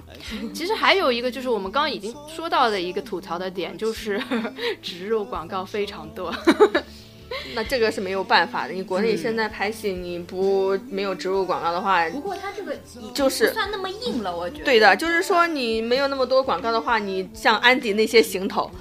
[0.53, 4.21] 其实还有一个就是我们刚刚已经说到的一个吐槽的点， 就是
[4.81, 6.33] 植入广告非常多。
[7.53, 12.75] 那这个是没有办法的，你国内现在拍戏你不没有植入广告的话，不过它这个
[13.13, 14.63] 就是算那么硬了，我觉得。
[14.63, 18.71] 对的，就是说你没有那么多广告的话，你像安迪那些行头，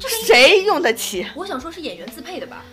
[0.00, 1.26] 谁用得起？
[1.36, 2.64] 我想说是演员自配的吧。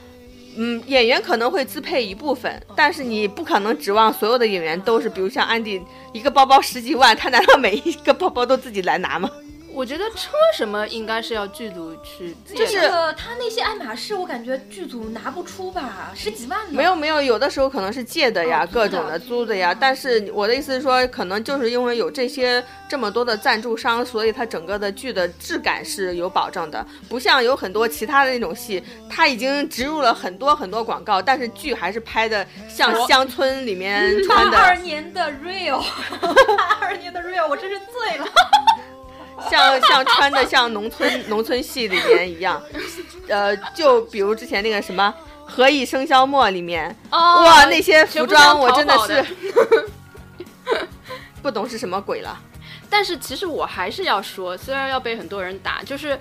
[0.55, 5.81] 嗯，演员可能会自配一部分，但是你不可能指望所有的演员都是，比如像安迪，
[6.11, 9.29] 一个包包十几万，他难道每一个包包都自己来拿吗？
[9.73, 12.79] 我觉得车什么应该是要剧组去，就是
[13.17, 16.59] 他那些爱马仕，我感觉剧组拿不出吧，十几万。
[16.69, 19.75] 没有没有，有的时候可能是借的呀，各种的租的呀。
[19.77, 26.85] 但是我的意思是说，可能就是因为有这些这么多的赞助商，所以它整个的剧的质感是有保证的。
[27.07, 34.51] 不像有很多其他的那种戏，它已经植入了很多很多广告，但是剧还是拍的像乡村里面穿的。
[34.51, 35.81] 八二年的 real，
[36.21, 38.25] 八二年的 real，我真是醉了。
[39.49, 42.61] 像像穿的像农村农村戏里面一样，
[43.27, 45.13] 呃，就比如之前那个什么
[45.51, 49.25] 《何以笙箫默》里面，哇，那些服装我真的是，
[51.41, 52.39] 不懂是什么鬼了。
[52.89, 56.19] 但是其实我还是要说，虽然要被很多人打，就是。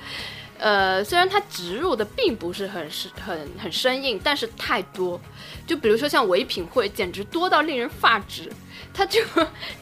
[0.61, 5.21] 呃，虽然它植入的并不是很是很很生硬，但是太多。
[5.67, 8.51] 就比如说像唯品会，简直多到令人发指。
[8.93, 9.21] 他就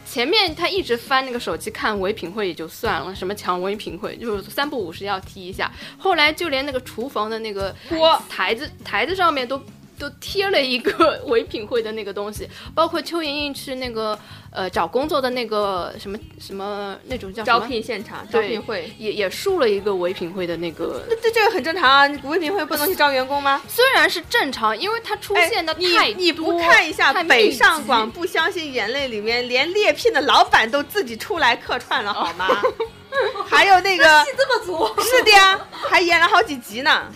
[0.07, 5.71] 前面他一直翻那个手机看唯品会也就算了，什么抢唯品会，就是三不五时要踢一下。
[5.99, 9.61] 后来就连那个厨房的那个锅台子台子上面都。
[9.99, 14.19] 都贴了一个 唯品会的那个东西，包括邱莹莹去那个
[14.51, 21.03] 呃找工作的那个什么什么那种叫招聘现场，招聘会也也竖了一个唯品会的那个。
[21.09, 23.61] 那这这个很正常啊，唯品会不能去招员工吗？
[23.69, 32.47] 虽然是正常，因为它出现的太你不看一下北上广不相信眼泪里面，连猎聘的老板都自己出来客串了好吗？
[33.49, 37.07] 还有那个戏这么足，是的呀，还演了好几集呢。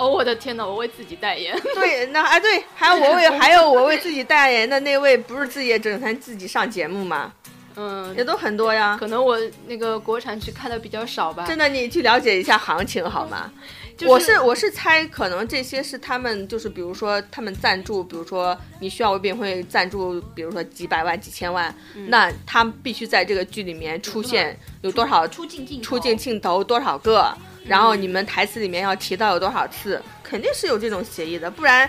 [0.00, 0.64] 哦，我的天哪！
[0.64, 1.54] 我为自己代言。
[1.74, 7.30] 对，那哎对，还有我为还有我为自己代言的那位，不是自己也整天自己上节目吗？
[7.76, 8.96] 嗯，也都很多呀。
[8.98, 11.44] 可能我那个国产剧看的比较少吧。
[11.46, 13.52] 真的，你去了解一下行情好吗？
[14.08, 21.74] 我是我是猜，可能这些是他们就是比如说他们赞助，比如说你需要唯品会赞助，比如说几百万、几千万，
[22.08, 27.36] 那他们必须在这个剧里面出现有多少出镜镜出镜镜头多少个。
[27.64, 31.88] 然后你们台词里面要提到有多少次，肯定是有这种协议的，不然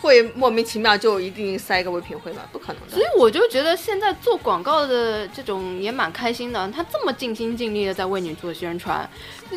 [0.00, 2.42] 会莫名其妙就一定塞一个唯品会吗？
[2.50, 2.94] 不可能的。
[2.94, 9.08] 所以我就觉得现在做广告的这种也蛮开心的，他这么尽心尽力的在为你做宣传，
[9.48, 9.56] 不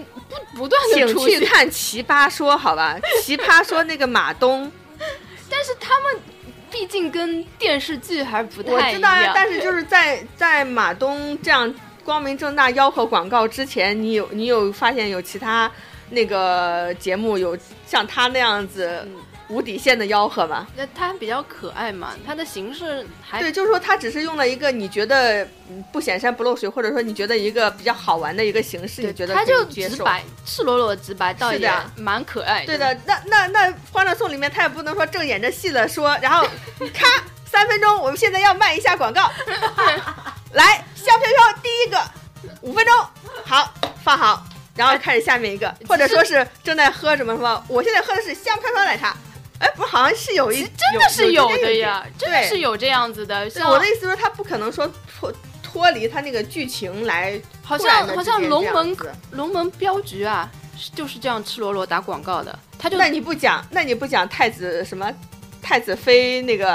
[0.55, 4.71] 不断的请去看《奇葩说》好吧，《奇葩说》那个马东，
[5.49, 6.15] 但是他们
[6.69, 8.87] 毕竟跟电视剧还是不太一样。
[8.89, 11.73] 我知道呀，但是就是在在马东这样。
[12.05, 15.69] 光明正大吆喝广告之前，你有你有发现有其他
[16.11, 19.05] 那个节目有像他那样子
[19.47, 20.67] 无底线的吆喝吗？
[20.77, 25.47] 那他比较可爱嘛，他的形式还对，就是说他只是用了一个你觉得
[25.91, 32.65] 不显山不漏水，或者说你觉得一个比较好玩的一个形式，你觉得他就直白，赤裸裸直白，倒也蛮可爱。
[32.67, 36.47] 对的，那那那《欢乐颂》里面他也不能说正演着戏的说，然后
[36.93, 37.07] 咔
[37.55, 39.31] 三分钟，我们现在要卖一下广告，
[40.51, 40.83] 来。
[40.93, 42.01] 香飘飘，第一个
[42.61, 42.93] 五分钟，
[43.45, 43.71] 好
[44.03, 44.43] 放好，
[44.75, 49.15] 然后开始下面一个，或者说是正在喝什么什么，我现在喝的是香飘飘奶茶，
[49.59, 53.47] 哎，不是，好像是有一真的是有的呀，真的是有这样子的。
[53.69, 55.31] 我的意思说，他不可能说脱
[55.61, 58.97] 脱离他那个剧情来，好像好像龙门
[59.29, 60.49] 龙门镖局啊，
[60.95, 65.07] 就是这样赤裸裸打广告的，他就那你不讲，那你不讲太子什么？
[65.65, 66.65] 太子妃那个，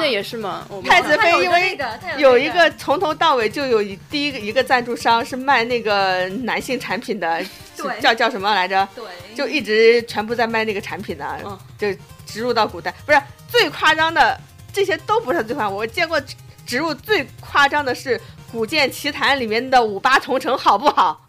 [0.00, 0.66] 那也是吗？
[0.84, 1.78] 太子妃因为
[2.18, 3.80] 有一个从头到尾就有
[4.10, 7.40] 第一个一个赞助商是卖那个男性产品的，
[8.02, 8.88] 叫叫什么来着？
[8.96, 9.04] 对，
[9.36, 11.38] 就一直全部在卖那个产品的，
[11.78, 11.86] 就
[12.26, 12.92] 植入到古代。
[13.06, 14.36] 不是最夸张的，
[14.72, 15.72] 这些都不是最夸张。
[15.72, 16.20] 我见过
[16.66, 18.18] 植入最夸张的是
[18.50, 21.24] 《古剑奇谭》里面的五八同城，好不好？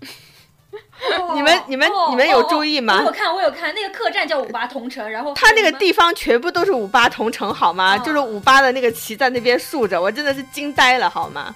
[1.35, 2.97] 你们你们你们有注意吗？
[2.99, 7.97] 我有看，我有看，那个客栈叫五八同城，然后他那个地方全部都是五八同城，好吗？
[7.97, 11.53] 就是五八的那个旗在那边竖着，我真的是惊呆了，好吗？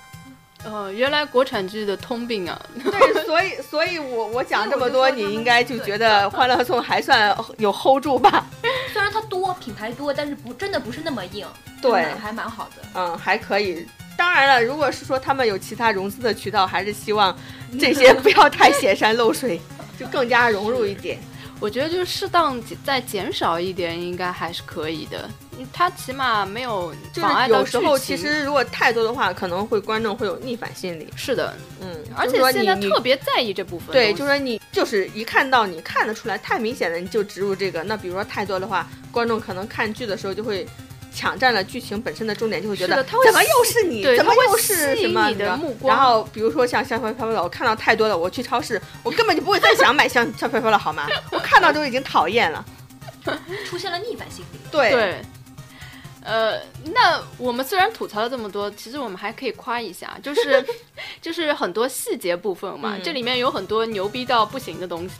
[0.65, 2.61] 哦，原来国产剧的通病啊！
[2.83, 8.45] 对，所以所以我我讲这么多，你应该就觉得 《欢乐颂》还算有 hold 住吧？
[8.91, 11.47] 虽然它多品牌多，但是不真的不是那么硬，
[11.81, 12.83] 对，还蛮好的。
[12.93, 13.87] 嗯，还可以。
[14.19, 17.33] 当然了，如果是说他们有其他融资的渠道，还是希望
[17.79, 19.57] 这些 不要太显山露水，
[19.97, 21.17] 就更加融入一点。
[21.61, 25.29] 我觉得就是适当再减少一点，应该还是可以的。
[25.71, 31.07] 它起码没有妨碍到有时候其实如果太多的话，可能会观众会有逆反心理。
[31.15, 33.93] 是的，嗯，而且现在特别在意这部分。
[33.93, 37.83] 对，就说你就是一看到你看得出来太明显的，你就植入这个。
[37.83, 40.67] 那比如说太多的话，观众可能看剧的时候就会。
[41.13, 44.03] 抢占了剧情本身的重点，就会觉得怎么又是你？
[44.15, 45.29] 怎么又是什么？
[45.83, 51.07] 然后比如说像香飘飘的，我看到太多了，我去超市，我根本就不会再想买香香飘飘了，好吗？
[51.31, 52.63] 我看到都已经讨厌了，
[53.65, 54.59] 出现了逆反心理。
[54.71, 55.21] 对对，
[56.23, 56.59] 呃，
[56.93, 60.63] 那我们虽然吐槽了这么多，其实我们还可以夸一下，就是
[61.21, 65.09] 就是很多细节部分嘛，这里面有很多牛逼到不行的东西。《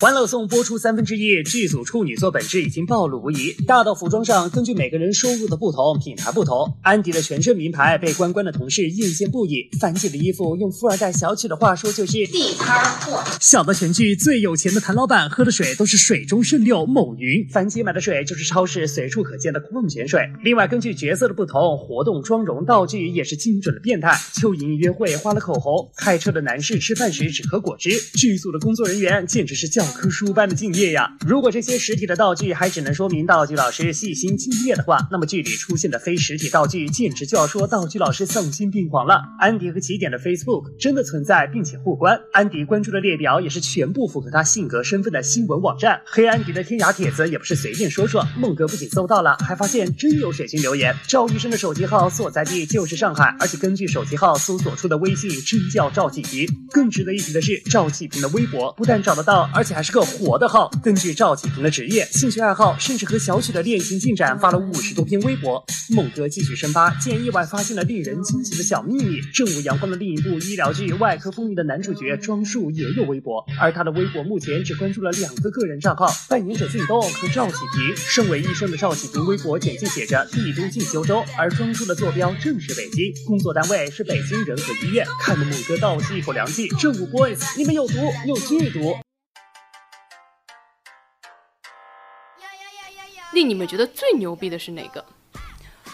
[0.00, 3.52] 欢乐颂》播出三分之一，剧组处女座本质已经暴露无遗。
[3.66, 9.68] 大到服装上，根据每个人收入的不同，品牌不同，安迪的全身名牌被关关的同事艳羡不已。
[9.80, 13.24] 樊姐的衣服，用富二代小曲的话说就是地摊货。
[13.40, 20.20] 小到全剧最有钱的谭老板喝的水都是水中圣六某云，樊姐买的水就是超市随处可见的矿泉水。
[20.44, 24.16] 另外，根据角色的不同，活动妆容道具也是精准的变态。
[24.32, 29.87] 邱莹莹约会花了口红，开车的男士吃饭时只喝果汁，剧组的工作人员简直是叫。
[29.88, 31.10] 教科书般的敬业呀！
[31.26, 39.22] 如果这些实体的道具还只能说明道具老师细心敬业的话，那么剧里出现的非实体道具，简直就要说道具老师丧心病狂了。
[39.40, 46.02] 安迪和起点的 Facebook 真的存在并且互关，安迪关注的列表也是全部符合他性格身份的新闻网站。
[46.04, 50.94] 黑安迪的天涯帖子也不是随便说说，孟哥不仅搜到了，还发现真有水军留言。
[51.06, 56.46] 赵医生的手机号所在地就是上海，而且根据手机号搜索出的微信真叫赵启平。
[56.72, 60.68] 更值得一提的是，赵启平的微博不但找得到，而且还是个活的号。
[60.82, 65.64] 根据赵启平的职业、兴趣爱好，甚至和小曲的恋情进展，发了五十多篇微博。
[65.90, 69.20] 孟哥继续深扒，竟然意外发现了令人惊喜的小秘密。
[69.32, 77.96] 正午阳光的另一部医疗剧《外科风云》的男主角庄树也有微博，而他的微博目前只关注了两个个人账号：扮演者靳东和赵启平。
[77.96, 85.06] 身为医生的赵启平微博简介写着地都进修中，而庄树的坐标正是北京，工作单位是北京仁和医院。
[85.22, 86.66] 看得孟哥倒吸一口凉气。
[86.80, 87.94] 正午 boys，你们有毒，
[88.26, 88.96] 有剧毒。
[93.38, 95.04] 令你们觉得最牛逼的是哪个？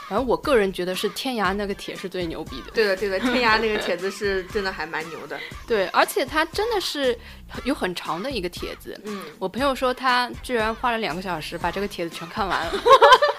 [0.09, 2.71] 反正我个人觉得是天涯那个帖是最牛逼的。
[2.73, 5.39] 对的，对的，天涯那个帖子是真的还蛮牛的。
[5.69, 7.19] 对，而且它真的是
[7.65, 8.99] 有很长的一个帖子。
[9.05, 12.73] 嗯，我朋友说他居然花了两个小时把这个帖子全看完了。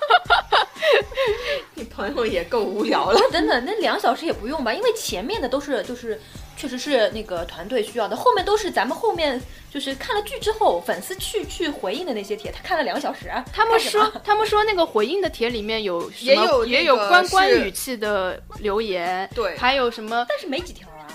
[1.76, 3.20] 你朋友也够无聊了。
[3.32, 4.74] 真的，那两小时也不用吧？
[4.74, 6.20] 因为前面的都是就是
[6.58, 9.40] 确实是那个团队需要的，后面都是咱们后面
[9.72, 13.32] 就是看了剧之后粉丝去去回应的那些帖，他看了两个小时。
[13.52, 20.26] 他们说他们说那个回应的帖里面有什么也有也有关关语气的留言，对，还有什么？
[20.30, 21.08] 但是没几条啊，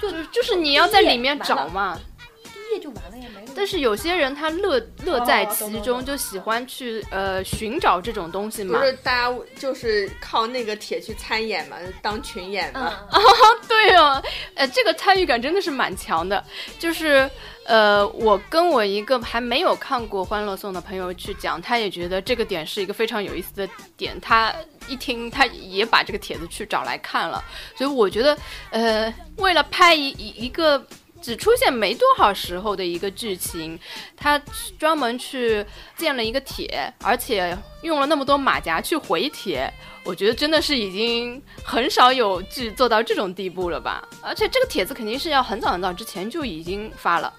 [0.00, 1.98] 就就是你要在里面找嘛。
[2.44, 3.24] 第一页就完了呀。
[3.56, 8.78] 但是有些人他乐乐在其中，就喜欢去呃寻找这种东西嘛。
[8.78, 12.80] 不是大家就是靠那个帖去参演嘛，当群演嘛。
[13.10, 13.18] 啊，
[13.66, 14.22] 对哦，
[14.54, 16.44] 呃，这个参与感真的是蛮强的。
[16.78, 17.28] 就是
[17.64, 24.20] 呃，我跟我一个还没有看过《欢乐颂》的朋友去讲，他也觉得这个点是一个非常有意思的点。
[24.20, 24.54] 他
[24.86, 27.42] 一听，他也把这个帖子去找来看了。
[27.76, 28.36] 所以我觉得，
[28.70, 30.86] 呃，为了拍一一一个。
[31.26, 33.76] 只出现没多少时候的一个剧情，
[34.16, 34.40] 他
[34.78, 35.66] 专门去
[35.96, 39.68] 建了一个帖，而且用了那么多马甲去回帖，
[40.04, 44.08] 我觉得真的是已经很少有剧做到这种地步了吧。
[44.22, 47.34] 而且这个帖子肯定是要很早很早之前就已经发了，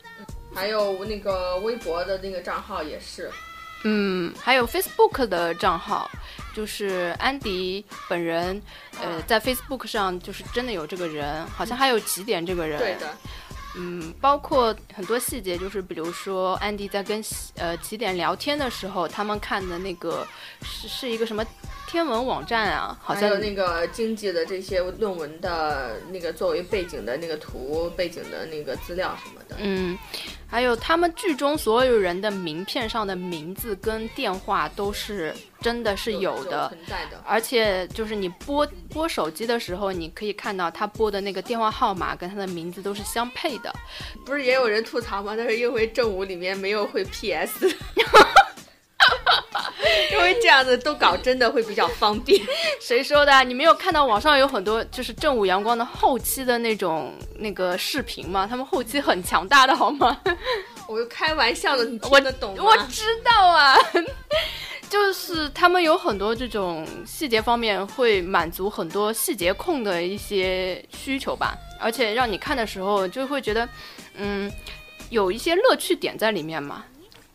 [0.54, 3.32] 还有那个微博的那个账号也是，
[3.86, 6.12] 嗯，还有 Facebook 的账号，
[6.54, 8.62] 就是安迪本人，
[9.02, 13.18] 呃，在 Facebook 上就是真的有这个人，好像还有起点这个人，对的。
[13.78, 17.24] 嗯，包括很多细节，就是比如说安迪在跟
[17.56, 20.28] 呃起点聊天的时候，他们看的那个
[20.64, 21.46] 是是一个什么
[21.88, 29.56] 天文网站啊，好像有那个经济的这些论文的那个作为背景的那个图背景的那个资料什么的。
[29.60, 29.98] 嗯，
[30.48, 37.22] 还有他们剧中所有人的名片上的名字跟电话都是真的是有的，存在的。
[37.26, 43.74] 而且就是你拨拨手机的时候，你可以看到他拨的那个电话号码跟他的名字都是相配的。
[44.26, 45.34] 不是也有人吐槽吗？
[45.38, 47.68] 但是因为正午里面没有会 PS，
[50.12, 52.42] 因为这样子都搞真的会比较方便。
[52.82, 53.44] 谁说的？
[53.44, 58.48] 你没有看到网上有很多就是正午阳光的后期的那种那个视频吗？
[58.50, 60.20] 他们后期很强大的好吗？
[60.88, 62.64] 我开玩笑的，你听得懂吗？
[62.64, 63.76] 我知道啊，
[64.90, 71.56] 就是他们有很多这种细节方面会满足很多细节控的一些需求吧。
[71.80, 73.68] 而且让你看的时候就会觉得，
[74.16, 74.52] 嗯，
[75.10, 76.84] 有一些乐趣点在里面嘛。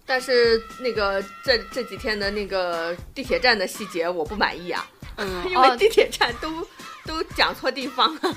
[0.05, 4.85] 但是那个这这几天的那个地铁站的细节我不满意啊，
[5.17, 6.67] 嗯， 因为地铁站都
[7.07, 8.21] 都讲错地方了。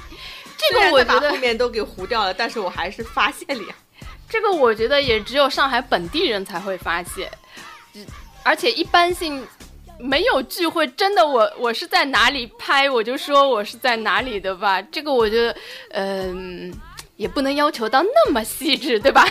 [0.57, 3.67] 这个我觉得后面都给糊掉了，但是我还是发现了。
[3.67, 3.75] 呀。
[4.29, 7.29] 这个我觉得也只有上海本地人才会发现，
[8.45, 9.45] 而且一般性。
[9.97, 14.81] 没有聚会，真的，我我是在哪里拍，我就说我是在哪里的吧。
[14.81, 15.55] 这个我觉得，
[15.91, 16.69] 嗯，
[17.15, 19.25] 也不能要求到那么细致，对吧？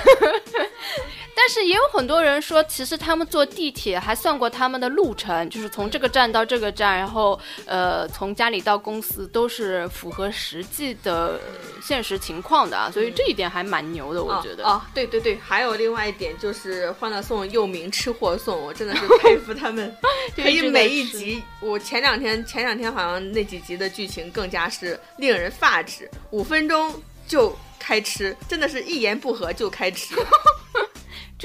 [1.37, 11.41] 但是也有很多人说，其实他们坐地铁还算过他们的路程，就是从这个站到这个站，然后呃，从家里到公司都是符合实际的
[11.83, 14.65] 现实情况的啊，所以这一点还蛮牛的，我觉得。
[14.65, 19.95] 哦，对对对，还有另外一点就是《欢乐颂》又名吃货颂，我真的是 佩服他们，
[20.37, 21.43] 可以每一集。
[21.61, 26.95] 我前两天前两天好像那几集的剧情更加是令人发指，五分钟
[27.27, 30.15] 就开吃，真的是一言不合就开吃。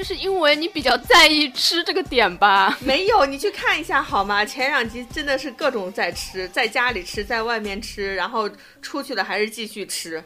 [0.00, 2.74] 就是因为你比较在意吃这个点吧？
[2.80, 4.42] 没有，你去看一下好吗？
[4.42, 8.48] 前两集真的是各种在吃，在家里吃，在外面吃，然后
[8.80, 10.24] 出去了还是继续吃。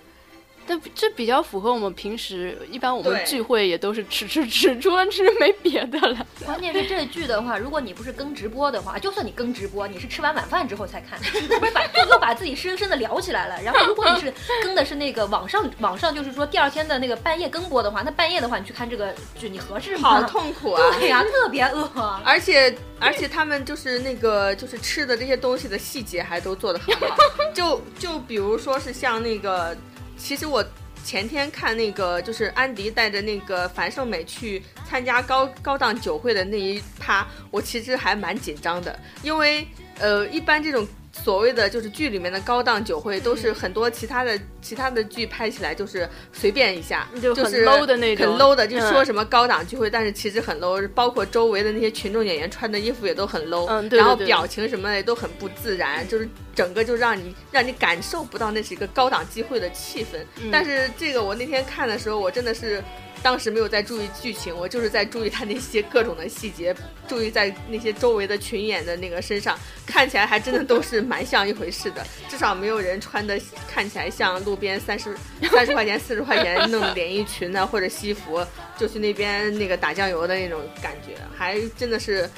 [0.66, 6.26] 但这比较符合我们平时一般我们聚会也都是吃吃吃，除了吃没别的了。
[6.44, 13.62] 关键是这剧的话，如果你不是更直播的话，就算你更直播，你是吃完晚饭之后才看，你不是把又把自己深深的聊起来了。
[13.62, 20.08] 然后如果你是更的是那个网上网上就是说第二天的那个半夜更播的话，那半夜的话你去看这个剧，你合适吗？
[20.08, 20.82] 好痛苦啊！
[20.98, 21.84] 对呀、特别饿。
[22.24, 27.16] 而且而且他们就是那个就是吃的这些东西的细节还都做得很好，
[27.52, 29.76] 就就比如说是像那个，
[30.16, 30.64] 其实我
[31.04, 39.66] 前天看那个就是安迪带着那个樊胜美去参加高高档酒会的那一趴，我其实还蛮紧张的，因为
[39.98, 40.86] 呃一般这种。
[41.22, 60.18] 所谓的就是剧里面的高档酒会，都是很多其他的其他的剧拍起来就是随便一下，就很 low 的那种很 low 的，就嗯说什么高档聚会，但是其实很 low，包括周围的那些群众演员穿的衣服也都很 low，然后表情什么的也都很不自然，就是整个就让你让你感受不到那是一个高档机会的气氛。
[60.42, 62.82] 嗯但是这个我那天看的时候，我真的是。
[63.24, 66.76] 当时没有在注意剧情，我就是在注意他那些各种的细节，
[67.08, 72.06] 注意在那些周围的群演的那个身上，看起来还真的都是蛮像一回事的。
[72.28, 75.16] 至少没有人穿的看起来像路边三十
[75.50, 78.44] 三十块钱、四十块钱弄连衣裙呐，或者西服，
[78.76, 82.28] 就去那边那个打酱油的那种感觉，还真的是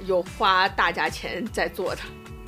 [0.00, 2.02] 有花大价钱在做的。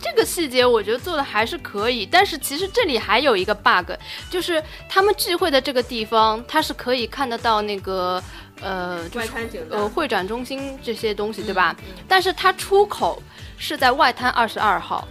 [0.07, 3.91] 这个细节我觉得做的还是可以，但是其实这里还有一个 bug，
[4.31, 8.23] 就是他们聚会的这个地方，它是可以看得到那个
[8.61, 9.29] 呃，就是
[9.71, 11.75] 呃会展中心这些东西，对吧？
[12.09, 13.21] 但是它出口
[13.59, 15.07] 是在外滩二十二号。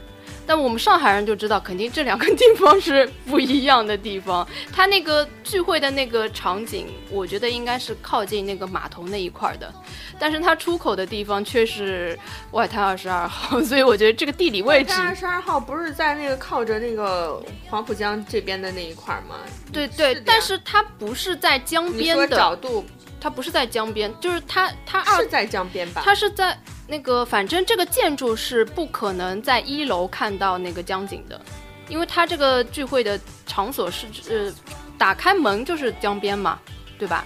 [0.45, 4.47] 但我们上海人就知道，肯定这两个地方是不一样的地方。
[4.71, 9.73] 它那个聚会的那个场景，我觉得应该是靠近那个码头那一块儿的，
[10.19, 12.17] 但是它出口的地方却是
[12.51, 19.35] 外滩二十二号，所以我觉得这个地理位置，二十二号不是在那个靠着那个黄浦江这边的那一块儿吗？
[19.71, 22.85] 对对，但是它不是在江边的，角度
[23.25, 26.03] 它不是在江边，就是它它二是在江边吧？
[26.05, 26.55] 它是在
[26.85, 31.41] 那个，反正这个建筑是不可能在一楼看到那个江景的，
[31.89, 34.53] 因为它这个聚会的场所是呃，
[34.95, 36.59] 打开门就是江边嘛，
[36.99, 37.25] 对吧？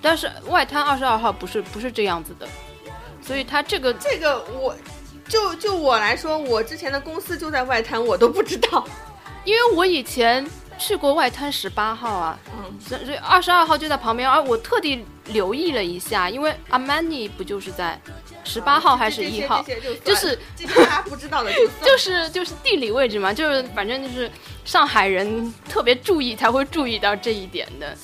[0.00, 2.48] 但是外滩二十二号不是不是这样子的，
[3.20, 4.74] 所以它这个这个我。
[5.26, 8.86] 就就我来说，我之前的公司就在外滩，我都不知道。
[9.44, 10.46] 因为我以前
[10.78, 18.00] 去过外滩十八号啊，嗯，所以二十二号就在旁边，而我特地留意了一下，因为阿曼尼不就是在
[18.42, 19.62] 十八号还是一号？
[19.62, 24.30] 就就是这些大家不知道的就算就是就是地理位置嘛，就是反正就是
[24.64, 27.96] 上海人特别注意才会注意到这一点的，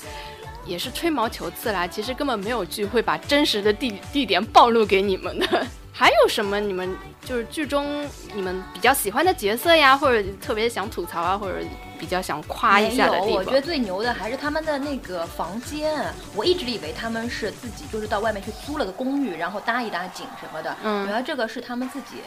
[0.65, 1.85] 也是吹毛求疵啦。
[1.85, 5.67] 其实根本没有剧会把真实的地地点暴露给你们的。
[5.93, 11.59] 还有什么你们就是剧中你们比较喜欢的角色呀，或者特别想吐槽啊，或者
[12.01, 13.61] 比较想夸一下的地方，我觉得？
[13.61, 16.03] 最牛的还是他们的那个房间。
[16.35, 20.75] 我一直以为他们是自己就是到外面去租了个公寓，然后搭一搭景什么的。
[20.83, 22.17] 嗯原来这个是他们自己，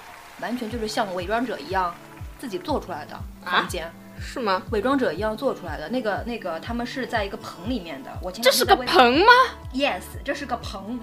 [0.41, 1.93] 完全就是像伪装者一样
[2.39, 3.91] 自己做出来的房间。
[4.21, 4.63] 是吗？
[4.71, 8.11] 伪装者一样做出来的那个那个，他们是在一个棚里面的。
[8.23, 9.33] 我前这是个棚吗
[9.75, 11.01] ？，yes，这是个棚，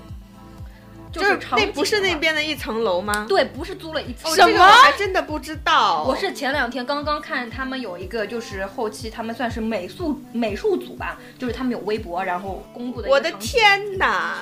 [1.11, 3.25] 就是那不是那边的一层楼吗？
[3.27, 4.31] 对，不是租了一层。
[4.31, 6.03] 哦，什么这个我还真的不知道。
[6.03, 13.29] 我是前两天刚刚看他们有一个，就是后期他们算是美术美术组吧，就是他们有微博，然后公布的一个我的！
[13.33, 14.37] 天哪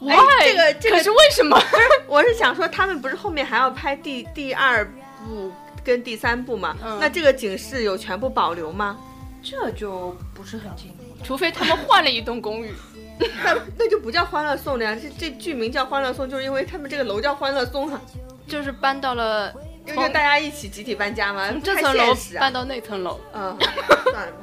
[0.00, 0.16] ！Why？
[0.40, 1.58] 这个这个可是为什么？
[2.06, 4.84] 我是想说，他们不是后面还要拍第第二
[5.24, 5.50] 部
[5.82, 6.76] 跟第三部吗？
[6.84, 8.98] 嗯那这个景是有全部保留吗？
[9.42, 10.96] 这就不是很清楚。
[11.24, 12.74] 除非他们换了一栋公寓。
[13.44, 18.00] 那那就不叫欢乐颂了呀，这这剧名叫欢乐颂，就是因为他们这个楼叫欢乐颂啊，
[18.46, 19.52] 就是搬到了
[19.86, 23.56] 因为大家一起集体搬家嘛，从这层楼搬到那层楼嗯，
[24.12, 24.38] 算了吧。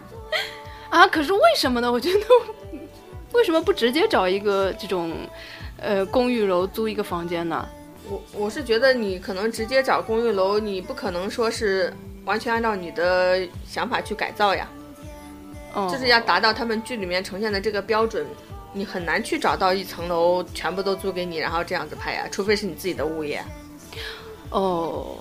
[0.89, 1.07] 啊！
[1.07, 1.91] 可是为什么呢？
[1.91, 2.19] 我觉得
[3.33, 5.11] 为什么不直接找一个这种
[5.77, 7.67] 呃公寓楼租一个房间呢？
[8.09, 11.93] 我我是觉得你可能直接找公寓楼，你不可能说是
[12.25, 14.67] 完全按照你的想法去改造呀，
[15.73, 18.25] 哦，就是要达到他们剧里面呈现的这个标准。
[18.73, 23.43] 你很难去找到一层楼全部都租给你，然后这样子拍呀，除非是你自己的物业。
[24.49, 25.17] 哦，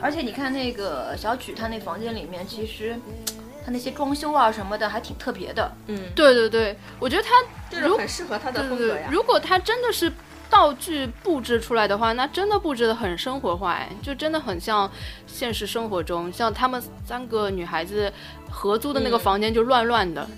[0.00, 2.94] 而且你看那个小曲，他那房间里面，其实
[3.64, 5.72] 他那些装修啊什么的还挺特别的。
[5.86, 7.30] 嗯，对对对，我觉得他
[7.70, 9.08] 就是很适合他的风格呀，。
[9.10, 10.12] 如果他真的是
[10.50, 14.90] 道具布置出来的话，那真的布置的很生活化，哎，就真的很像
[15.26, 18.12] 现实生活中，像他们三个女孩子
[18.50, 20.28] 合租的那个嗯房间就乱乱的。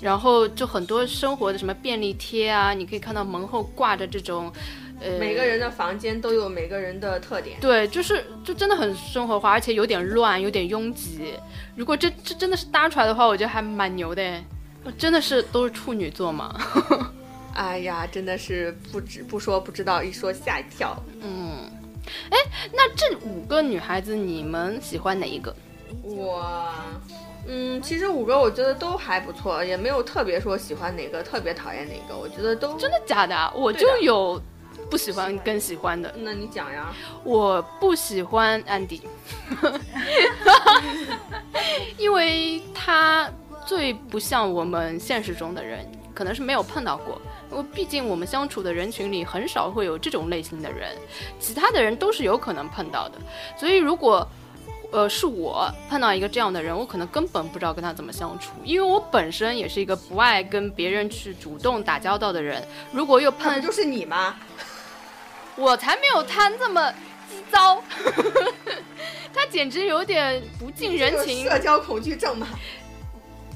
[0.00, 4.52] 然后就很多生活的什么便利贴啊，你可以看到门后挂着这种，
[5.00, 7.58] 呃，每个人的房间都有每个人的特点。
[7.60, 11.34] 对，就是就真的很生活化，而且有点乱，有点拥挤。
[11.76, 14.44] 如果这这真的是搭出来的话，我觉得还蛮牛的诶。
[14.96, 16.58] 真的是都是处女座吗？
[17.52, 20.96] 哎呀，真的是不知不说不知道，一说吓一跳。
[21.20, 21.70] 嗯，
[22.30, 22.38] 哎，
[22.72, 25.54] 那这五个女孩子，你们喜欢哪一个？
[26.02, 26.72] 我，
[27.46, 32.16] 嗯，其实五个我觉得都还不错，也没有特别说喜欢哪个，特别讨厌哪个。
[32.16, 33.52] 我觉得都真的假的？
[33.54, 34.40] 我就有
[34.88, 36.14] 不喜欢跟喜欢的。
[36.18, 36.94] 那你讲呀？
[37.24, 39.02] 我不喜欢安迪，
[41.98, 43.30] 因为他
[43.66, 45.84] 最不像我们现实中的人，
[46.14, 47.20] 可能是没有碰到过。
[47.50, 50.96] 因为毕竟我们相处的人群里很少会有这种类型的人，
[51.40, 53.18] 其他的人都是有可能碰到的。
[53.56, 54.24] 所以如果，
[54.92, 62.66] 呃，是我碰到一个这样的人，我可能根本不知道跟他怎么相处，因为我本身也是一个不爱跟别人去主动打交道的人。
[62.92, 64.36] 如果又碰，就是你吗？
[65.56, 66.92] 我才没有他这么
[67.28, 67.82] 鸡糟，
[69.34, 71.44] 他简直有点不近人情。
[71.44, 72.46] 社交恐惧症嘛？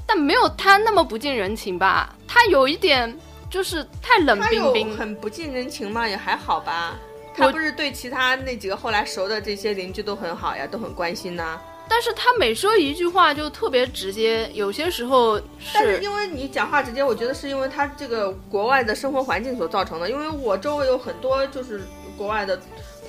[0.07, 2.15] 但没有他那么不近人情吧？
[2.27, 3.17] 他有一点。
[3.47, 6.97] 就是太冷冰冰，很不近人情嘛，也还好吧。
[7.35, 11.59] 他不是对其他那几个后来熟的这些邻居都很好呀，都很关心呐。
[11.87, 15.39] 但是他每说一句话就特别直接，有些时候
[15.73, 20.09] 但是因为你讲话直接，我觉得是因为他这个国外的生活环境所造成的。
[20.09, 21.81] 因为我周围有很多就是
[22.17, 22.59] 国外的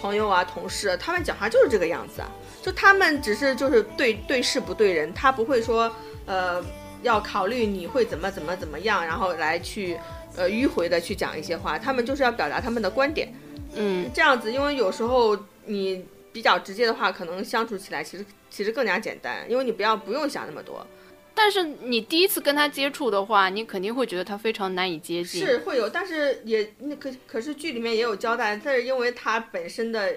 [0.00, 2.28] 朋友啊、同事，他们讲话就是这个样子啊，
[2.62, 5.90] 就他们只是就是对对事不对人，他不会说
[6.26, 6.62] 呃
[7.02, 9.98] 要考虑你会怎么怎么怎么样，然后来去。
[10.38, 13.32] 呃，迂回的去讲一些话，他们就是要表达他们的观点，
[13.76, 20.86] 嗯，这样子，因为有时候你比较直接的话，可能相处起来其实其实更加简单，因为你不要不用想那么多。
[21.34, 25.46] 但是你第一次跟他接触的话，你肯定会觉得他非常难以接近。
[25.46, 30.14] 是会有，但是也那可可是剧里面也有交代，但是因为他本身的。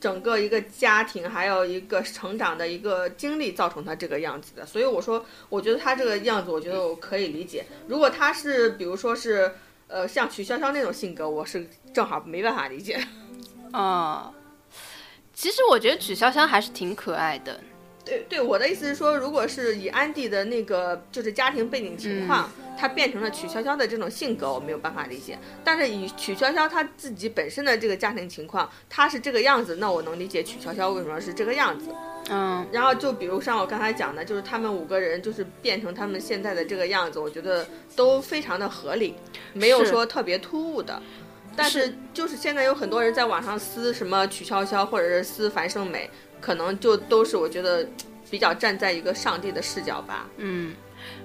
[0.00, 4.66] 整个一个家庭，还有一个成长的一个经历，造成他这个样子的。
[4.66, 7.64] 所以我说，我觉得他这个样子，我觉得我可以理解。
[7.88, 9.50] 如果他是，比如说是，
[9.94, 12.98] 呃，像曲筱绡那种性格，我是正好没办法理解。
[13.70, 14.34] 啊，
[15.32, 17.60] 其实我觉得曲筱绡还是挺可爱的。
[18.04, 22.50] 对对，我的意思是说，如果是以安迪的那个就是家庭背景情况。
[22.76, 25.38] 他变成了曲筱绡的这种性格，我没有办法理解。
[25.62, 31.94] 但是以曲筱绡她自己本身的这个家庭情况，她是这个样子，那我能理解曲筱绡为什么是这个样子。
[32.30, 39.14] 嗯，然后就比如像我刚才讲的，就是他们五个人就是变成他们现在的这个样子，我觉得都非常的合理，
[39.52, 41.00] 没有说特别突兀的。
[41.56, 46.10] 但是就是现在有很多人在网上撕什么曲筱绡，或者是撕樊胜美，
[46.44, 47.86] 可能就都是我觉得
[48.30, 50.26] 比较站在一个上帝的视角吧。
[50.36, 50.74] 嗯。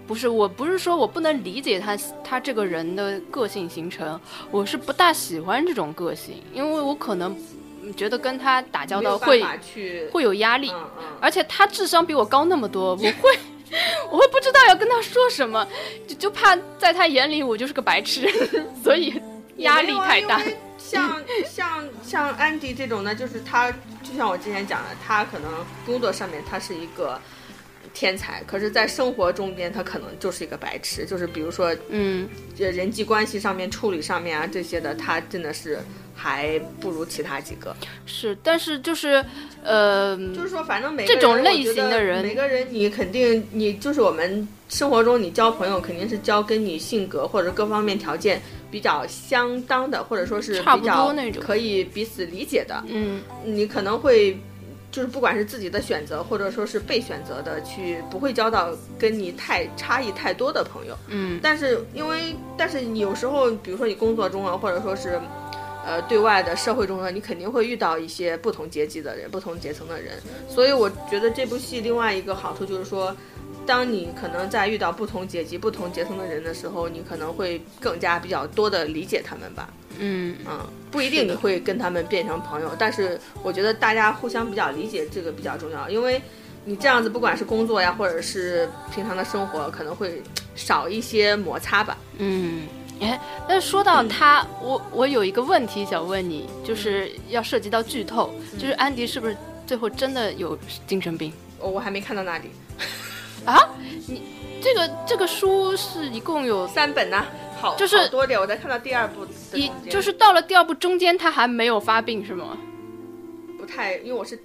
[0.08, 7.38] 不是，我不是说我不能理解他他这个人的个性形成，我是不大喜欢这种个性，因为我可能
[7.96, 9.44] 觉得跟他打交道会
[10.12, 10.72] 会有压力，
[11.22, 13.40] 而且他智商比我高那么多，我会
[14.12, 15.66] 我会不知道要跟他说什么，
[16.08, 18.28] 就就怕在他眼里我就是个白痴，
[18.84, 19.22] 所以
[19.58, 20.42] 压力太大。
[20.90, 23.72] 像像像安迪这种呢，就是他
[24.04, 25.52] 就像我之前讲的，他可能
[25.86, 27.20] 工作上面他是一个。
[27.92, 31.08] 天才，可是，在生活中间，他可能就是一个白痴。
[31.08, 35.80] 就是比如说，嗯，人际关系上面、处理上面啊这些的，他真的是
[36.20, 37.74] 还不如其他几个。
[38.06, 39.24] 是，但是就是，
[39.64, 52.84] 呃，就是说，反正每这种类型的人，每个人你肯定，你就是我们生活中你交朋友肯定是交跟你性格或者各方面条件比较相当的，或者说是比较可以彼此理解的。
[52.88, 54.38] 嗯，你可能会。
[54.92, 60.98] 就是不管是自己的选择，或者说是被选择的，去不会交到跟你太差异太多的朋友。
[61.10, 65.22] 嗯，但是因为，但是你有时候，比如说你工作中啊，或者说是，
[65.86, 70.14] 呃，对外的社会中呢，你肯定会遇到一些不同阶级的人、不同阶层的人。
[70.48, 73.16] 所以我觉得这部戏另外一个好处就是说，
[73.66, 79.70] 当你可能在遇到不同阶级、不同阶层的人的时候，你可能会更加比较多的理解他们吧。
[79.98, 80.60] 嗯嗯，
[80.92, 86.22] 不一定你会跟他们变成朋友，但是我觉得大家互相比较理解这个比较重要，因为
[86.66, 90.22] 你这样子不管是工作呀，或者是平常的生活，可能会
[90.56, 91.98] 少一些摩擦吧。
[92.18, 92.68] 嗯，
[93.02, 99.36] 哎，那说到他，我我有一个问题想问你，就是要涉及到剧透，就是安迪是不是
[99.66, 101.32] 最后真的有精神病？
[101.60, 102.50] 我我还没看到那里。
[103.46, 103.58] 啊，
[104.08, 104.22] 你
[104.62, 107.26] 这个这个书是一共有三本呢。
[107.62, 112.58] 好就是多点，我才看到第二部，一就是到了第二部中间，他还没有发病是吗？
[113.58, 114.42] 不太，因为我是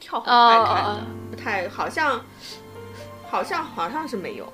[0.00, 2.18] 跳很快看的，不太，好像，
[3.28, 4.50] 好像好像是没有。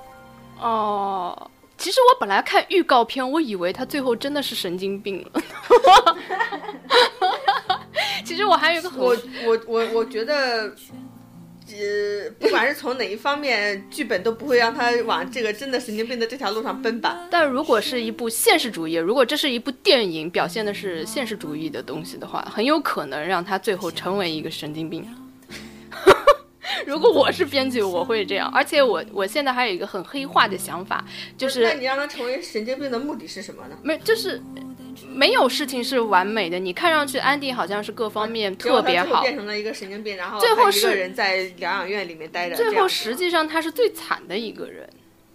[0.60, 1.50] 哦，
[1.82, 5.42] 其实我本来看预告片，我以为他最后真的是神经病了。
[8.24, 10.72] 其实我还有一个，我我我我觉得。
[11.74, 17.26] 呃，不管是从哪一方面，剧本都不会让他往这个真的神经病的这条路上奔吧。
[17.30, 25.02] 但如果是一部现实主义，如果这是一部电影，表现的是现实主义的东西的话，很有可能让他最后成为一个神经病。
[26.86, 28.50] 如果我是编剧，我会这样。
[28.50, 31.04] 而且我我现在还有一个很黑化的想法，
[31.36, 33.76] 就是那你让他成为神经病的目的是什么呢？
[33.82, 34.40] 没，就是
[35.08, 36.58] 没有事情是完美的。
[36.58, 42.56] 你看上去安迪好像是各方面特别好，变成了一个神经病，然后最后是人在疗养院里面待着。
[42.56, 44.88] 最后实际上他是最惨的一个人。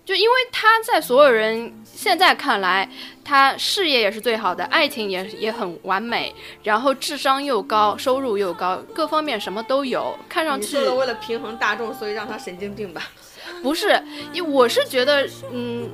[0.07, 2.89] 就因为他在所有人现在看来，
[3.25, 6.33] 他事业也是最好的，爱情也也很完美，
[6.63, 10.77] 然后智商又高，收入又高，各方面什么都有，看上去。
[10.77, 13.03] 你说为了平衡大众，所以让他神经病吧？
[13.61, 14.01] 不是，
[14.31, 15.89] 因我是觉得，嗯，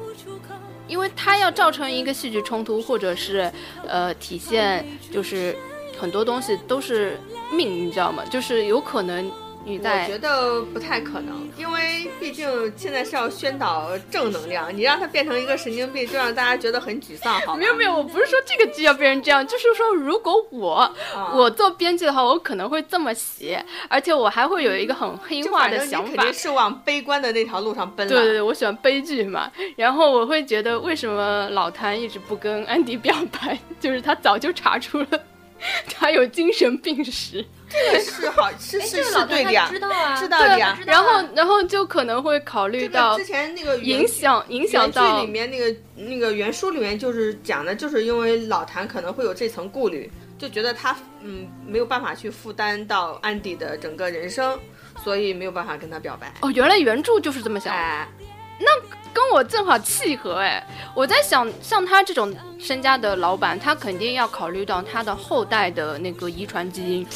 [0.87, 3.51] 因为他要造成一个戏剧冲突，或者是
[3.87, 5.57] 呃体现，就是
[5.97, 7.19] 很多东西都是
[7.51, 8.23] 命，你知道吗？
[8.29, 9.31] 就是有可能。
[9.65, 12.45] 我觉得不太可能，因为毕竟
[12.75, 17.39] 现在是要宣导正能量，你让他变成一个神经病，就让大家觉得很沮丧。
[17.41, 20.93] 好，没有没有，我不是说这个剧要变成这样，就是说如果我
[21.33, 26.23] 我做编剧的话，我可能会这么写，而且我还会有一个很黑化的想法。
[26.23, 28.07] 肯定是往悲观的那条路上奔。
[28.07, 35.07] 对对对，我喜欢悲剧嘛，然后我会觉得为什么老谭一直不跟安迪表白， 就是他早就查出了
[35.93, 37.45] 他有精神病史。
[37.69, 40.77] 这个是好，是是是对的呀，知道啊，知道的呀。
[40.85, 50.07] 然后，然后就可能会考虑到之前那个影响影响到剧里面那个那个原书里面就是讲的，就是因为老谭可能会有这层顾虑，
[50.37, 54.55] 就觉得他嗯没有办法去负担到安迪的整个人生，
[55.03, 56.31] 所以没有办法跟他表白。
[56.41, 58.07] 哦，原来原著就是这么想，哎，
[58.59, 58.67] 那
[59.13, 60.65] 跟我正好契合哎。
[60.95, 67.07] 我在想，像他这种身家的老板，他肯定要考虑到他的后代的那个遗传基因。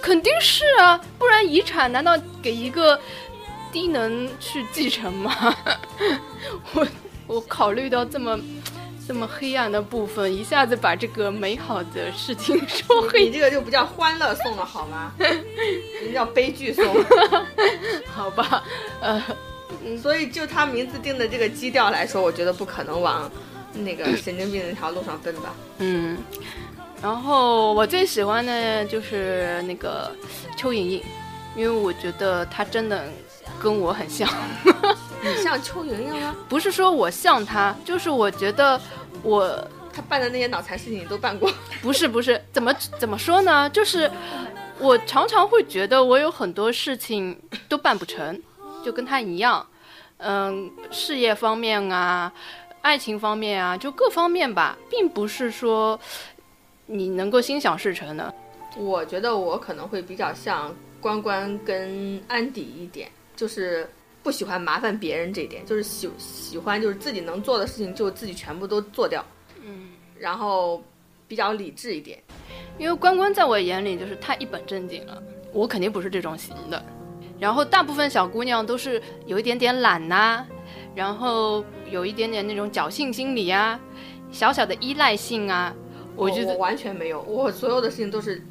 [0.00, 2.98] 肯定是啊，不然遗产难道给一个
[3.72, 5.56] 低能去继承吗？
[6.72, 6.86] 我
[7.26, 8.38] 我考虑到这么
[9.06, 13.24] 这么黑暗的部分，一下子把这个美好的事情说黑。
[13.24, 15.12] 你这个就不叫欢乐颂了好吗？
[16.02, 16.96] 你叫悲剧颂。
[18.14, 18.62] 好吧，
[19.00, 19.20] 呃，
[20.00, 23.30] 所以就他名字定的这个基调来说，我觉得不可能往
[23.74, 25.54] 那个神经病那条路上奔吧。
[25.78, 26.18] 嗯。
[27.00, 30.10] 然后我最喜欢的就是那个
[30.56, 31.02] 邱莹莹，
[31.54, 33.04] 因为我觉得她真的
[33.60, 34.28] 跟我很像。
[35.22, 36.34] 你像邱莹莹吗？
[36.48, 38.80] 不是说我像她，就是我觉得
[39.22, 39.48] 我
[39.92, 41.48] 她办的那些脑残事情你都办过。
[41.80, 43.70] 不是不是，怎么怎么说呢？
[43.70, 44.10] 就是
[44.80, 48.40] 我常常会觉得我有很多事情都办不成，
[48.84, 49.66] 就跟他一样。
[50.18, 52.32] 嗯，事业方面啊，
[52.82, 55.98] 爱情方面啊，就各方面吧，并不是说。
[56.90, 58.34] 你能够心想事成的，
[58.74, 63.86] 我觉得我可能会比较像关关跟安迪一点，就是
[64.22, 69.22] 不喜欢麻烦别人这一点，就是喜喜欢就是自己能做的事情就自己全部都做掉，
[69.62, 70.82] 嗯，然后
[71.26, 72.18] 比较理智一点，
[72.78, 75.22] 因为关关在我眼里就是太一本正经了，
[75.52, 76.82] 我肯定不是这种型的，
[77.38, 80.44] 然后大部分小姑娘都是有一点点懒呐，
[80.94, 83.78] 然后有一点点那种侥幸心理啊，
[84.32, 85.74] 小小的依赖性啊。
[86.16, 88.42] 我觉得完全没有，我所有的事情都是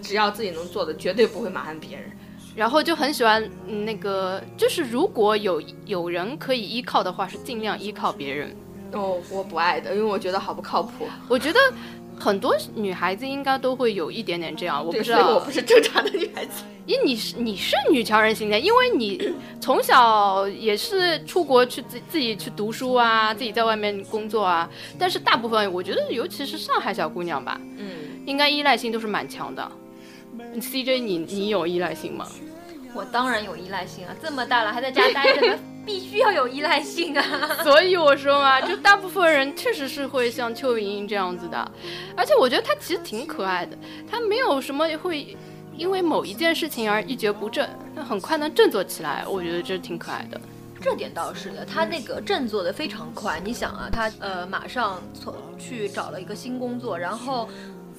[0.00, 2.10] 只要自己能做的，绝对不会麻烦别人。
[2.54, 8.54] 然后就很喜欢那个，就是如果有有人可以依靠的话，是尽量依靠别人。
[8.92, 11.08] 哦，我不爱的，因为我觉得好不靠谱。
[11.26, 11.58] 我觉得
[12.18, 15.34] 很多女孩子应该都会有一点点这样，我不知道。
[15.34, 16.62] 我不是正常的女孩子。
[16.84, 24.68] 因你是你是女强人型的，因为你从小也是出国去自自己去读书啊，自己在外面工作啊。
[24.98, 27.86] 但是大部分我觉得，尤其是上海小姑娘吧，嗯，
[28.26, 29.70] 应该依赖性都是蛮强的。
[30.56, 32.26] CJ，你你有依赖性吗？
[32.94, 37.24] 我当然有依赖性啊，这么大了还在家待着呢， 必须要有依赖性啊。
[37.62, 41.70] 所以我说嘛，就大部分人确实是会像邱莹莹这样子的，
[42.16, 43.76] 而且我觉得她其实挺可爱的，
[44.10, 45.36] 她没有什么会。
[45.74, 50.38] 因为某一件事情而一蹶不振，她很快能振作起来，我觉得这挺可爱的。
[50.82, 53.40] 这点倒是的，他那个振作的非常快。
[53.42, 57.48] 你想啊，他呃马上从去找了一个新工作，然后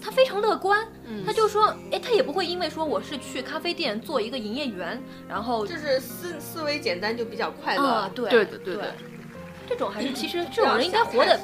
[0.04, 0.86] 他非常乐观，
[1.26, 8.12] 他就说，哎，他也不会因为说我是去咖啡店做一个营业员，然后就是思思维简单就比较快乐。
[8.14, 8.94] 对对的对的，
[9.70, 11.40] 这种还是其实 这种人应该活得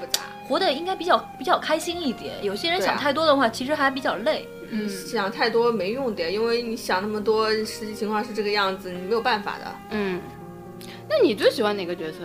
[0.46, 2.36] 活得应该比较比较开心一点。
[2.44, 4.46] 有些人想太多的话，其实还比较累。
[4.72, 9.76] 嗯，想太多没用的，因为你想那么多，实际情况是这个样子，你没有办法的。
[9.92, 10.20] 嗯，
[11.10, 12.18] 那你最喜欢哪个角色？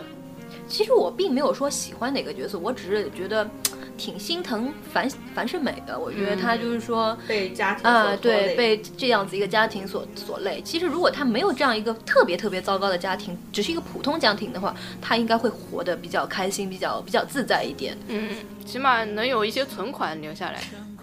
[0.66, 3.48] 其实我并没有说喜欢哪个角色，我只是觉得
[3.96, 5.98] 挺心疼樊樊胜美的。
[5.98, 10.60] 我觉得她就是说被家庭啊，对，被这样子一个家庭所所累。
[10.64, 17.96] 其实如果她没有这样一个特别特别糟糕的家庭，只是一个普通家庭的话，她应该会活得比较开心，比较比较自在一点。
[18.08, 18.30] 嗯，
[18.66, 20.60] 起码能有一些存款留下来，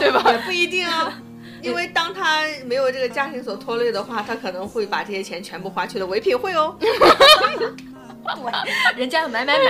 [0.00, 0.22] 对吧？
[0.32, 1.12] 也不一定啊。
[1.62, 6.76] 因为当他没有这个家庭所拖累的话，他可能会把这些钱全部花去了唯品会哦。
[6.78, 6.90] 对
[8.96, 9.62] 人家买买买。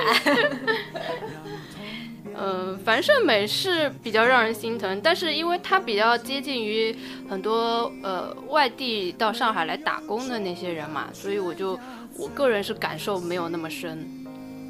[2.36, 6.94] 嗯，樊胜美是比较让人心疼，但是因为她比较接近于
[7.28, 11.78] 很多呃外地到上海来打工的那些人嘛，所以我就
[12.16, 14.06] 我个人是感受没有那么深。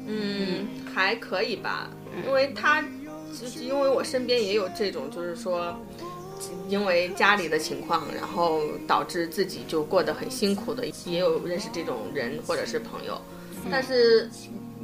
[0.07, 1.89] 嗯，还可以吧，
[2.25, 2.81] 因为他
[3.39, 5.75] 就是因为我身边也有这种，就是说。
[6.67, 13.19] 因为家里的情况，然后导致自己就过得很辛苦的，也有认识这种人或者是朋友。
[13.71, 14.29] 但是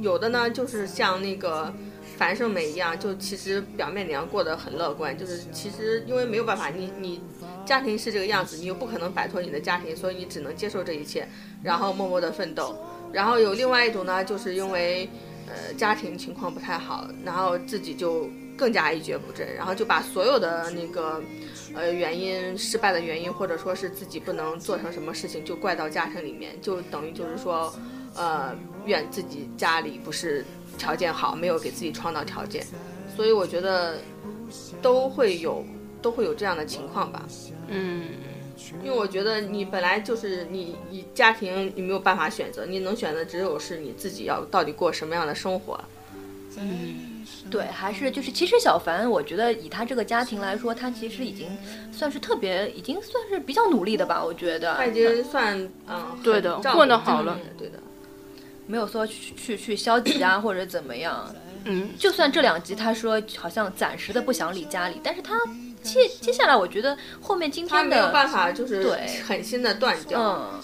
[0.00, 1.72] 有的呢，就是像那个
[2.22, 7.20] 樊胜美一样，就其实表面你要过得很乐观，就是其实因为没有办法，你你
[7.66, 11.26] 家庭是这个样子，你又不可能摆脱你的家庭，所以你只能接受这一切，
[11.64, 12.78] 然后默默的奋斗。
[13.12, 15.08] 然后有另外一种呢，就是因为
[15.48, 21.20] 呃家庭情况不太好，然后自己就更加一蹶不振，然后就把所有的那个。
[21.74, 27.72] 呃，原因失败的原因，或者说是自己不能做成什么事情，就怪到家庭里面，就等于就是说，
[28.14, 28.54] 呃，
[28.84, 30.44] 怨自己家里不是
[30.82, 32.66] 条件好，没有给自己创造条件，
[33.16, 33.98] 所以我觉得
[34.80, 35.64] 都会有
[36.02, 37.22] 都会有这样的情况吧。
[37.68, 38.06] 嗯，
[38.84, 45.78] 因为我觉得你本来就是你你家庭你没有办法选择，你能选择只有是你自己要到底过什么样的生活。
[46.56, 47.10] 嗯。
[47.50, 51.48] 对，还是就是，其实小凡，我觉得以他这个家庭来说，他其实已经
[51.92, 54.24] 算是特别，已经算是比较努力的吧。
[54.24, 55.56] 我觉得他已经算
[55.88, 57.78] 嗯，对的，混得好了，对的，
[58.66, 61.34] 没有说去去去消极啊或者怎么样。
[61.64, 65.34] 嗯，就算这两集他说好像暂时的不想理家里，但是他
[65.82, 70.20] 接接下来我觉得后面今天的没有办法就是对狠心的断掉。
[70.20, 70.60] 嗯。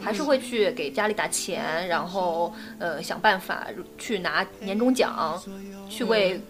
[0.00, 3.66] 还是会去给家里打钱，然后呃想办法
[3.96, 5.40] 去拿年终奖，
[5.88, 6.40] 去为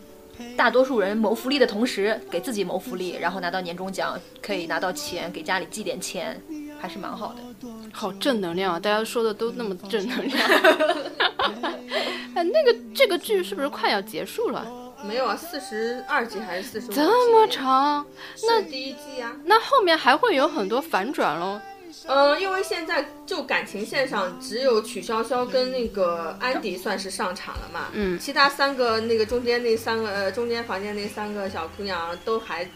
[0.56, 6.40] 大多数人谋福利的同时给自己谋福利，然后拿到年终奖可以拿到钱给家里寄点钱，
[6.80, 7.68] 还是蛮好的。
[7.92, 8.80] 好正能量啊！
[8.80, 10.38] 大家说的都那么正能量。
[12.34, 14.66] 哎，那个这个剧是不是快要结束了？
[15.04, 16.88] 没有啊，四十二集还是四十？
[16.88, 18.04] 这么长？
[18.46, 19.32] 那第一季啊？
[19.44, 21.60] 那后面还会有很多反转喽？
[22.06, 32.68] 嗯，因为现在就感情线上只有曲筱绡跟那个安迪算是上场了嘛，嗯，其他三个那个中间那三个呃中间房间那三个小姑娘都还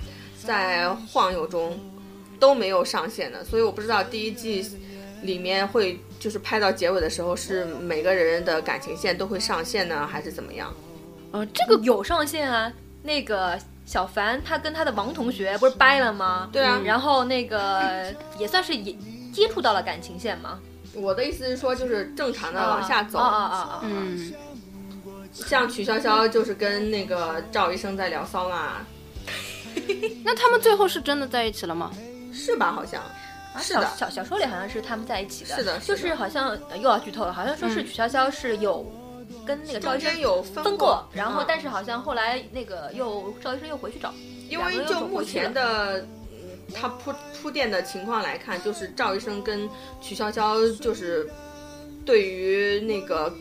[0.45, 1.79] 在晃悠中，
[2.43, 4.69] 都没有上线的，所以我不知道第一季
[5.23, 10.75] 里面会就是拍到结尾的时候是每个人的感情线都会上线呢，还是怎么样？
[11.31, 12.73] 呃，这个有上线啊，
[13.05, 13.57] 那个。
[13.85, 16.49] 小凡他跟他的王同学不是掰了吗？
[16.53, 18.97] 对啊，然后那个也算是也
[19.33, 20.61] 接触到了感情线吗。
[20.95, 23.19] 我的意思是说，就是正常的往下走。
[23.19, 23.81] 啊啊啊啊！
[23.83, 24.33] 嗯，
[25.35, 28.87] 像曲筱绡就是跟那个赵医生在聊骚嘛。
[30.25, 31.91] 那他们最后是真的在一起了吗？
[32.33, 32.73] 是吧？
[32.73, 33.03] 好像
[33.59, 33.89] 是的。
[33.97, 35.55] 小小说里好像是他们在一起的。
[35.57, 38.85] 是的，就是好像又要剧透了，好像说是曲筱绡是有。
[39.47, 44.13] 跟那个赵医生有分过，然后但是好像后来那个又赵医生又回去找，
[44.49, 46.07] 因为就目前的
[46.73, 49.69] 他铺铺垫的情况来看，就是赵医生跟
[50.01, 51.29] 曲筱绡就是
[52.05, 53.33] 对于那个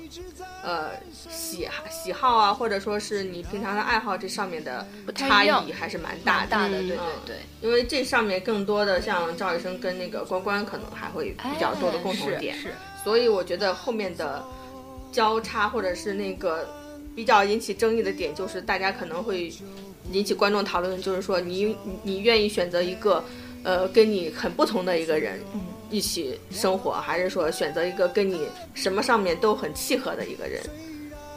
[0.63, 0.91] 呃
[1.31, 4.85] 喜喜好啊，或者说是你平常的爱好这上面的
[5.15, 14.43] 差异还是蛮大的，对对对，因为这上面更多的像赵医生跟那个关关可能还会比较多的共同点，是，所以我觉得后面的。
[15.11, 16.65] 交叉或者是那个
[17.13, 19.51] 比较引起争议的点，就是大家可能会
[20.13, 23.21] 引起观众讨论，就是说你你愿意选择一个
[23.61, 25.37] 呃跟你很不同的一个人
[25.89, 30.63] 一起生活，还是说选择一个跟你什么上面都很契合的一个人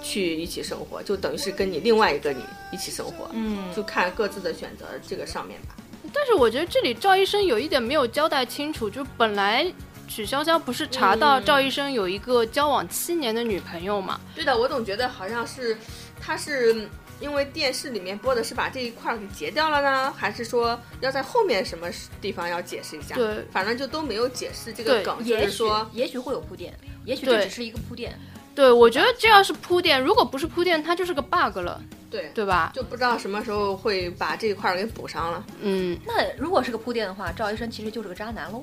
[0.04, 5.74] 去一起生活，就等于是跟你另外一个你一起生活，嗯，就看各自的选择这个上面吧。
[6.12, 9.72] 但是我觉得这里赵医生有一点没有交代清楚，就本来。
[10.06, 14.20] 曲潇潇不是查到赵医生有一个交往七年的女朋友嘛？
[14.34, 15.74] 对的，我总觉得好像是，
[16.20, 16.86] 他是
[17.20, 21.88] 因为电视里面播的是把这一块给截掉了呢，还是说要在后面什么
[22.20, 23.14] 地方要解释一下？
[23.14, 28.14] 对，反正就都没有解释这个梗，就是说也许会有铺垫，也许这只是一个铺垫。
[28.54, 31.80] 对，我觉得这要是铺垫，如果不是铺垫，它就是个 bug 了。
[32.10, 32.70] 对，对吧？
[32.72, 35.44] 就不知道什么时候会把这一块给补上了。
[35.60, 38.62] 嗯，那如果是个铺垫的话，赵医生其实就是个渣男喽。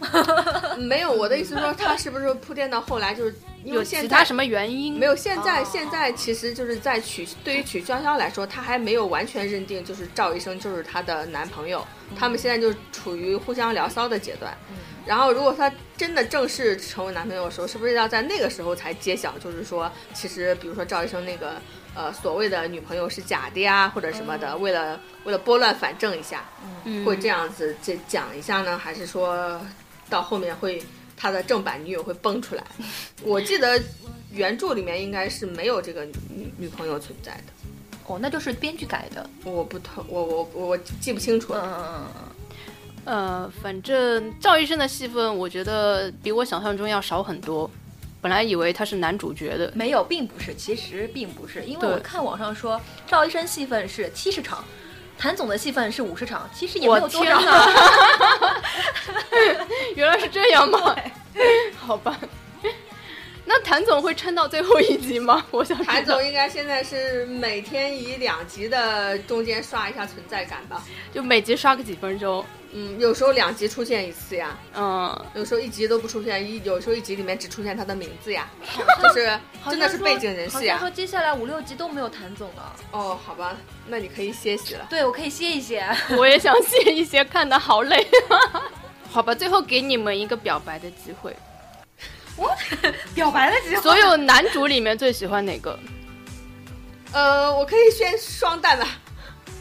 [0.78, 3.34] 没有，我的意思说他是不是铺垫到后来就是
[3.64, 4.98] 因有为现在其他什么原因？
[4.98, 11.86] 没有，现在、哦现在其实就是在曲对于曲筱绡来说，她还没有完全认定就是赵医生就是她的男朋友，
[12.16, 14.54] 他们现在就处于互相聊骚的阶段。
[15.06, 19.36] 然后，如果他真的正式成为男朋友的时候，是不是要在那个时候才揭晓？
[19.38, 21.60] 就是说，其实比如说赵医生那个
[21.94, 26.44] 呃所谓的女朋友是假的呀，或者什么的，为了为了拨乱反正一下，
[26.84, 28.78] 嗯会这样子这讲一下呢？
[28.78, 29.60] 还是说
[30.08, 30.82] 到后面会
[31.16, 32.64] 他的正版女友会蹦出来？
[33.22, 33.82] 我记得
[34.30, 37.52] 原著里面应该是没有这个女女朋友存在的，
[38.06, 39.28] 哦，那就是编剧改的。
[39.44, 41.64] 我不透，我我我记不清楚嗯了。
[41.64, 42.34] 嗯嗯嗯
[43.04, 47.70] 呃，反正赵医生的戏份，我觉得比我想象中要少很多。
[48.22, 54.64] 本来以为他是男主角的嗯，，没有，并不是，其实并不是，因为我看网上说赵医生戏份是七十场。
[55.18, 57.38] 谭总的戏份是五十场，其实也没我有多少。
[59.94, 60.96] 原来是这样吗？
[61.78, 62.18] 好吧。
[63.52, 65.44] 那谭总会撑到最后一集吗？
[65.50, 70.84] 我想谭总应该现在是每天以两集的中间刷一下存在感吧？
[71.12, 78.48] 就每集刷个几分钟，嗯，有时候两集出现一次呀，嗯，有时候一集都不出现，一有时候一集里面只出现他的名字呀，
[79.02, 79.36] 就是
[79.68, 80.90] 真的是背景人士呀好像说。
[80.94, 82.76] 接下来五六集都没有谭总了。
[82.92, 83.56] 哦，好吧，
[83.88, 84.86] 那你可以歇息了。
[84.88, 85.84] 对，我可以歇一歇。
[86.16, 88.06] 我也想歇一歇，看的好累。
[89.10, 91.34] 好吧，最后给你们一个表白的机会。
[93.14, 93.82] 表白的机会。
[93.82, 95.78] 所有男主里面最喜欢哪个？
[97.12, 98.86] 呃，我可以选双蛋吧，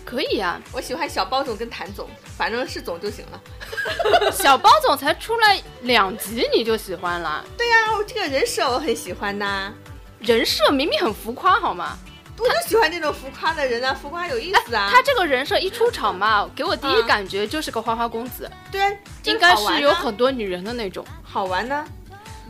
[0.06, 3.42] 可以啊，我喜欢小包总跟谭总，反正是总就行了。
[4.32, 9.74] 小包总才出来两集你就喜欢了，对呀、我这个人设我很喜欢呐，
[10.20, 11.98] 人设明明很浮夸好吗？
[12.38, 14.90] 我就喜欢这种浮夸的人啊，浮夸有意思啊。
[14.94, 18.92] 他这个人设一出场嘛，给我第一嗯感觉就是个花花公子，对啊，
[19.26, 21.04] 应该是有很多女人的那种。
[21.24, 21.86] 好玩呢。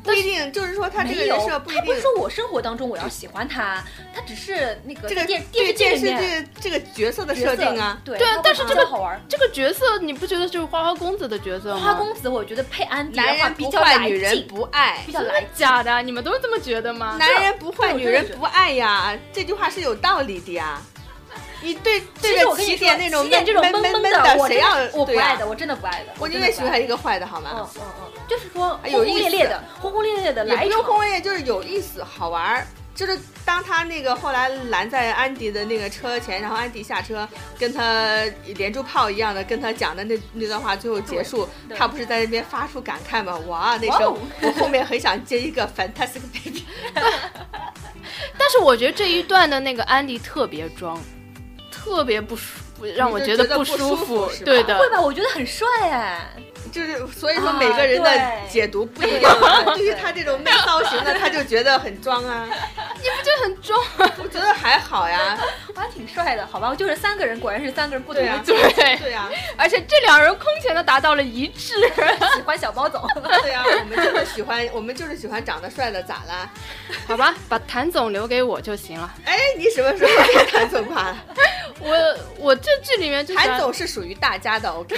[0.03, 2.01] 不一定，就是说他这个人设不一定他不是。
[2.01, 9.19] 说我生活当中我要喜欢他，他只是那个这个电电视剧电视剧这个角色的设定啊，对对啊但是这个好玩。
[9.27, 11.79] 这个角色你不觉得就是花花公子的角色吗？
[11.79, 15.45] 花花公子，我觉得配安迪的男人不话比较来坏女人，不爱比，较真的来。
[15.53, 16.01] 假的？
[16.01, 17.17] 你们都是这么觉得吗？
[17.19, 20.81] 男人不坏女人不爱呀，这句话是有道理的呀。
[21.61, 26.13] 你对对着起点那种起点这种闷闷闷闷的，谁要我不爱的，我真的不爱的。
[26.17, 27.49] 我宁愿喜欢一个坏的好吗？
[27.53, 30.83] 嗯嗯嗯，就是说轰轰烈烈的，轰轰烈烈的来一场。
[30.83, 32.67] 轰轰烈，就是有意思，好玩儿。
[32.95, 37.25] 就是当他那个后来拦在安迪的那个车前，然后安迪下车，
[37.57, 38.21] 跟他
[38.57, 41.47] 连珠炮一样的跟他讲的那那段话，最后结束，
[41.77, 43.37] 他不是在那边发出感慨吗？
[43.47, 46.65] 哇，那时候我后面很想接一个 fantastic baby。
[48.37, 51.01] 但是我觉得这一段的那个安迪特别装，
[51.71, 54.05] 特别不舒服，让我觉得不舒服。
[54.05, 54.99] 服是吧对的，会吧？
[54.99, 56.29] 我觉得很帅哎。
[56.71, 58.11] 就是所以说啊每个人的
[58.49, 59.63] 解读不一样啊。
[59.63, 62.47] 对 对于他这种媚骚型的，他就觉得很装啊。
[63.01, 63.79] 你不就很装。
[64.21, 65.37] 我觉得还好呀。
[65.75, 66.69] 我还挺帅的，好吧？
[66.69, 71.75] 我就是三个人，果然是三个人不同的解对，对呀，而且这两人空前的达到了一致。
[72.35, 73.01] 喜欢小包总。
[73.41, 76.49] 对呀，我们就是喜欢，我们就是喜欢长得帅的，咋啦？
[77.07, 79.09] 好吧，把谭总留给我就行了。
[79.25, 81.17] 哎，你什么时候被谭总夸了？
[81.79, 84.97] 我我这剧里面就谭总是属于大家的，OK。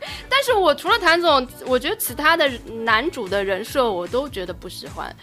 [0.28, 2.48] 但是我除了谭总，我觉得其他的
[2.84, 5.14] 男主的人设我都觉得不喜欢，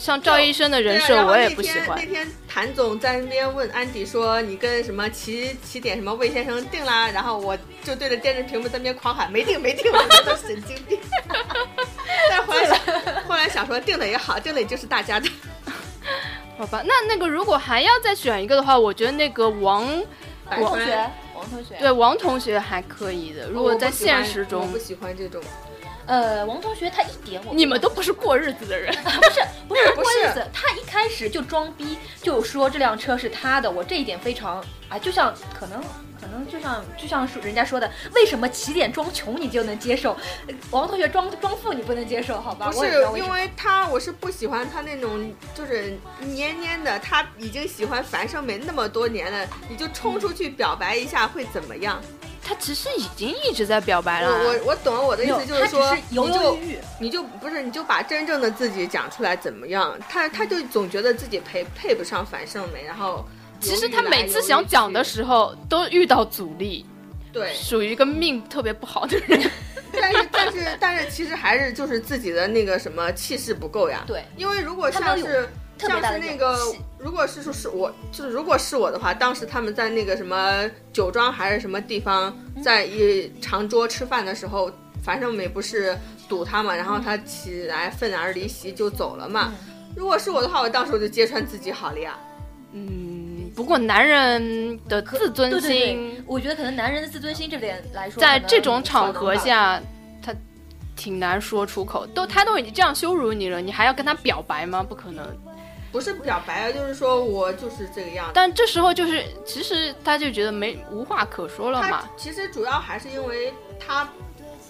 [0.00, 2.06] 像赵医生的人设我也不喜欢那。
[2.06, 10.98] 天谭总在那边问安迪说：“你跟什么起起点什么魏先生定啦？”然后我就对着电视屏幕在那边狂喊：“没定，没定！”我觉得神经病。
[12.30, 12.78] 但是后来想，
[13.28, 15.28] 后来想说定了也好，定了也就是大家的。
[16.56, 19.86] 好吧，那那个如果还要再选一个的话，我觉得那个王
[20.48, 23.48] 百川王同学，王同学，对王同学还可以的。
[23.48, 25.42] 如果在现实中我不，喜欢这种，
[26.06, 28.94] 呃，王同学他一点我 你们都不是过日子的人。
[29.04, 35.80] 不是不是 不是过日子，他一开始就装逼，就说这辆车是他的，我这一点非常啊，就像可能
[36.20, 40.16] 可能就像就像是人家说的，为什么起点装穷你就能接受，
[40.48, 42.70] 呃王同学装装富你不能接受，好吧？
[42.70, 43.26] 不是因。
[43.26, 46.96] 为他，我是不喜欢他那种就是黏黏的。
[47.00, 52.00] 他已经喜欢樊胜美那么多年了，你就冲出去表白一下会怎么样？
[52.42, 54.30] 他其实已经一直在表白了。
[54.30, 56.78] 我我懂了，我的意思就是说，是犹你就犹豫豫。
[57.00, 59.98] 你就不是你就把真正的自己讲出来怎么样？
[60.08, 63.26] 他他就总觉得自己配配不上樊胜美，然后
[63.60, 66.84] 其实他每次想讲的时候都遇到阻力，
[67.32, 69.50] 对，属于一个命特别不好的人。
[69.98, 74.04] 但是但是但是其实还是就是自己的那个什么气势不够呀。
[74.06, 76.58] 对，因为如果像是像是那个，
[76.98, 84.70] 如果是说是我，就是如果是我的话，当时他们在那个什么酒庄还是什么地方，嗯在一长桌吃饭的时候，
[85.02, 85.96] 樊胜美不是
[86.28, 89.54] 堵他嘛，然后他起来愤而离席就走了嘛。
[89.94, 92.18] 如果是我的话，我当时我就揭穿自己好了呀。
[92.72, 93.05] 嗯，
[93.56, 99.80] 不过男人的自尊对对对心，我觉得可能男人的自尊心这点来说，在这种场合下，
[100.22, 100.32] 他
[100.94, 102.06] 挺难说出口。
[102.08, 104.84] 都他都已经这样羞辱你了，你还要跟他表白吗？
[104.86, 105.26] 不可能。
[105.90, 108.32] 不是表白，就是说我就是这个样子。
[108.34, 112.06] 但这时候就是，其实他就觉得没无话可说了嘛。
[112.18, 114.06] 其实主要还是因为他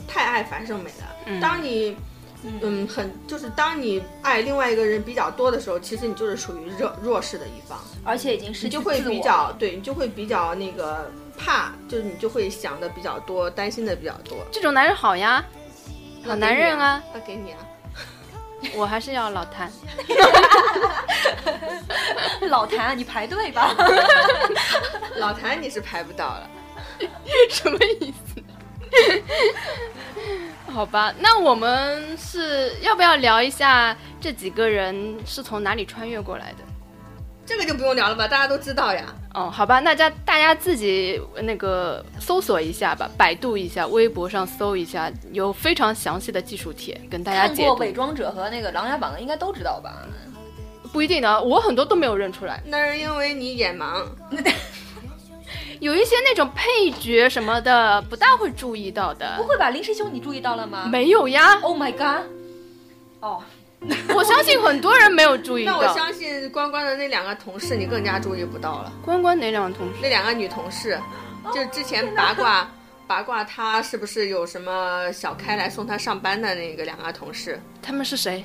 [0.06, 1.16] 太爱樊胜美了。
[1.26, 1.96] 嗯当你
[2.62, 14.38] 嗯很就是当你爱另外一个人比较多的时候，其实你就是属于弱弱势的一方，而且已经失去你就会比较对你就会比较那个怕，就是你就会想的比较多，担心的比较多。
[14.52, 15.44] 这种男人好呀，
[16.24, 17.58] 好男人啊，他给你啊，
[18.74, 19.70] 我还是要老谭。
[22.48, 23.74] 老谭啊，你排队吧。
[25.16, 26.50] 老谭你是排不到了。
[27.50, 28.42] 什么意思？
[30.76, 36.58] 好吧，那我们是要不要聊一下这几个人是从哪里穿越过来的？
[37.46, 39.06] 这个就不用聊了吧，大家都知道呀。
[39.32, 47.56] 哦，好吧，那家大家自己那个搜索一下吧，百度一下，微博上搜一下，有非常详细的技术帖跟大家解读。
[47.62, 50.02] 看过伪装者和那个琅琊榜的应该都知道吧？
[50.92, 54.04] 不一定的，我很多都没有认出来，那是因为你眼盲，
[55.80, 59.44] 有一些那种配角什么的，不大会注意到的不。
[59.44, 59.70] 会吧？
[59.70, 62.26] 林师兄，你注意到了吗没有呀，？Oh my god！
[63.20, 63.42] 哦，
[64.14, 65.80] 我相信很多人没有注意到。
[65.80, 68.92] 那我相信关关的那两个同事，你更加注意不到了。
[69.04, 69.94] 关关哪两个同事？
[70.02, 70.98] 那两个女同事，
[71.52, 72.70] 就是之前八卦
[73.06, 78.44] 八卦她是不是有什么小开来送她上班的那个两个同事，他们是谁？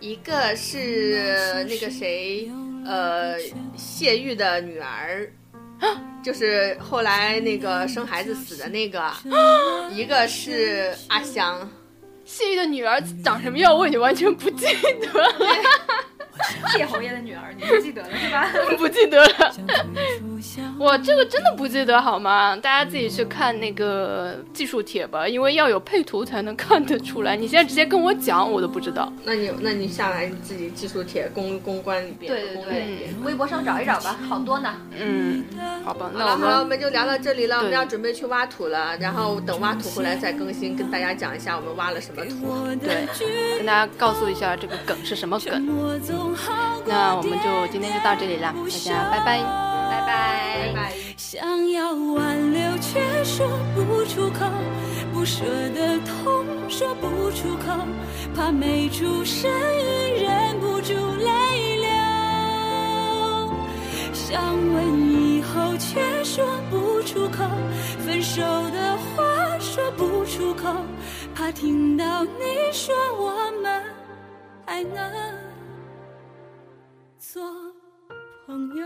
[0.00, 2.50] 一个是那个谁，
[2.86, 3.34] 呃，
[3.76, 5.30] 谢玉的女儿，
[6.22, 9.02] 就是后来那个生孩子死的那个，
[9.90, 11.68] 一个是阿香。
[12.24, 14.66] 谢玉的女儿长什么样，我已经完全不记
[15.00, 15.34] 得了，
[16.72, 18.48] 谢侯爷的女儿，你不记得了是吧？
[18.78, 19.52] 不记得了。
[20.78, 22.56] 我这个真的不记得好吗？
[22.56, 27.36] 大家自己去看那个技术帖吧，因为要有配图才能看得出来。
[27.36, 29.12] 你现在直接跟我讲，我都不知道。
[29.24, 34.74] 那你那你下来你自己技术帖公公关一遍，对对微博上找一找吧，好多呢。
[34.98, 35.44] 嗯，
[35.84, 37.58] 好吧，好了好了，我们们就聊到这里了。
[37.58, 42.66] 我们要准备去挖土了，然后等挖土回来再更新，跟大家讲一下我们挖了什么土。
[42.80, 45.64] 对跟大家告诉一下这个梗是什么梗。
[46.84, 49.38] 那我们就今天就到这里了，大家拜拜。
[49.88, 50.72] 拜拜。
[50.74, 50.92] 拜。
[51.16, 54.50] 想要挽留却说不出口，
[55.12, 57.86] 不舍得痛说不出口，
[58.34, 61.86] 怕没出声音忍不住泪流。
[64.12, 64.42] 想
[64.74, 64.82] 问
[65.40, 67.42] 以后却说不出口，
[68.04, 70.70] 分手的话说不出口，
[71.34, 73.82] 怕听到你说我们
[74.66, 75.10] 还能
[77.18, 77.42] 做
[78.46, 78.84] 朋友。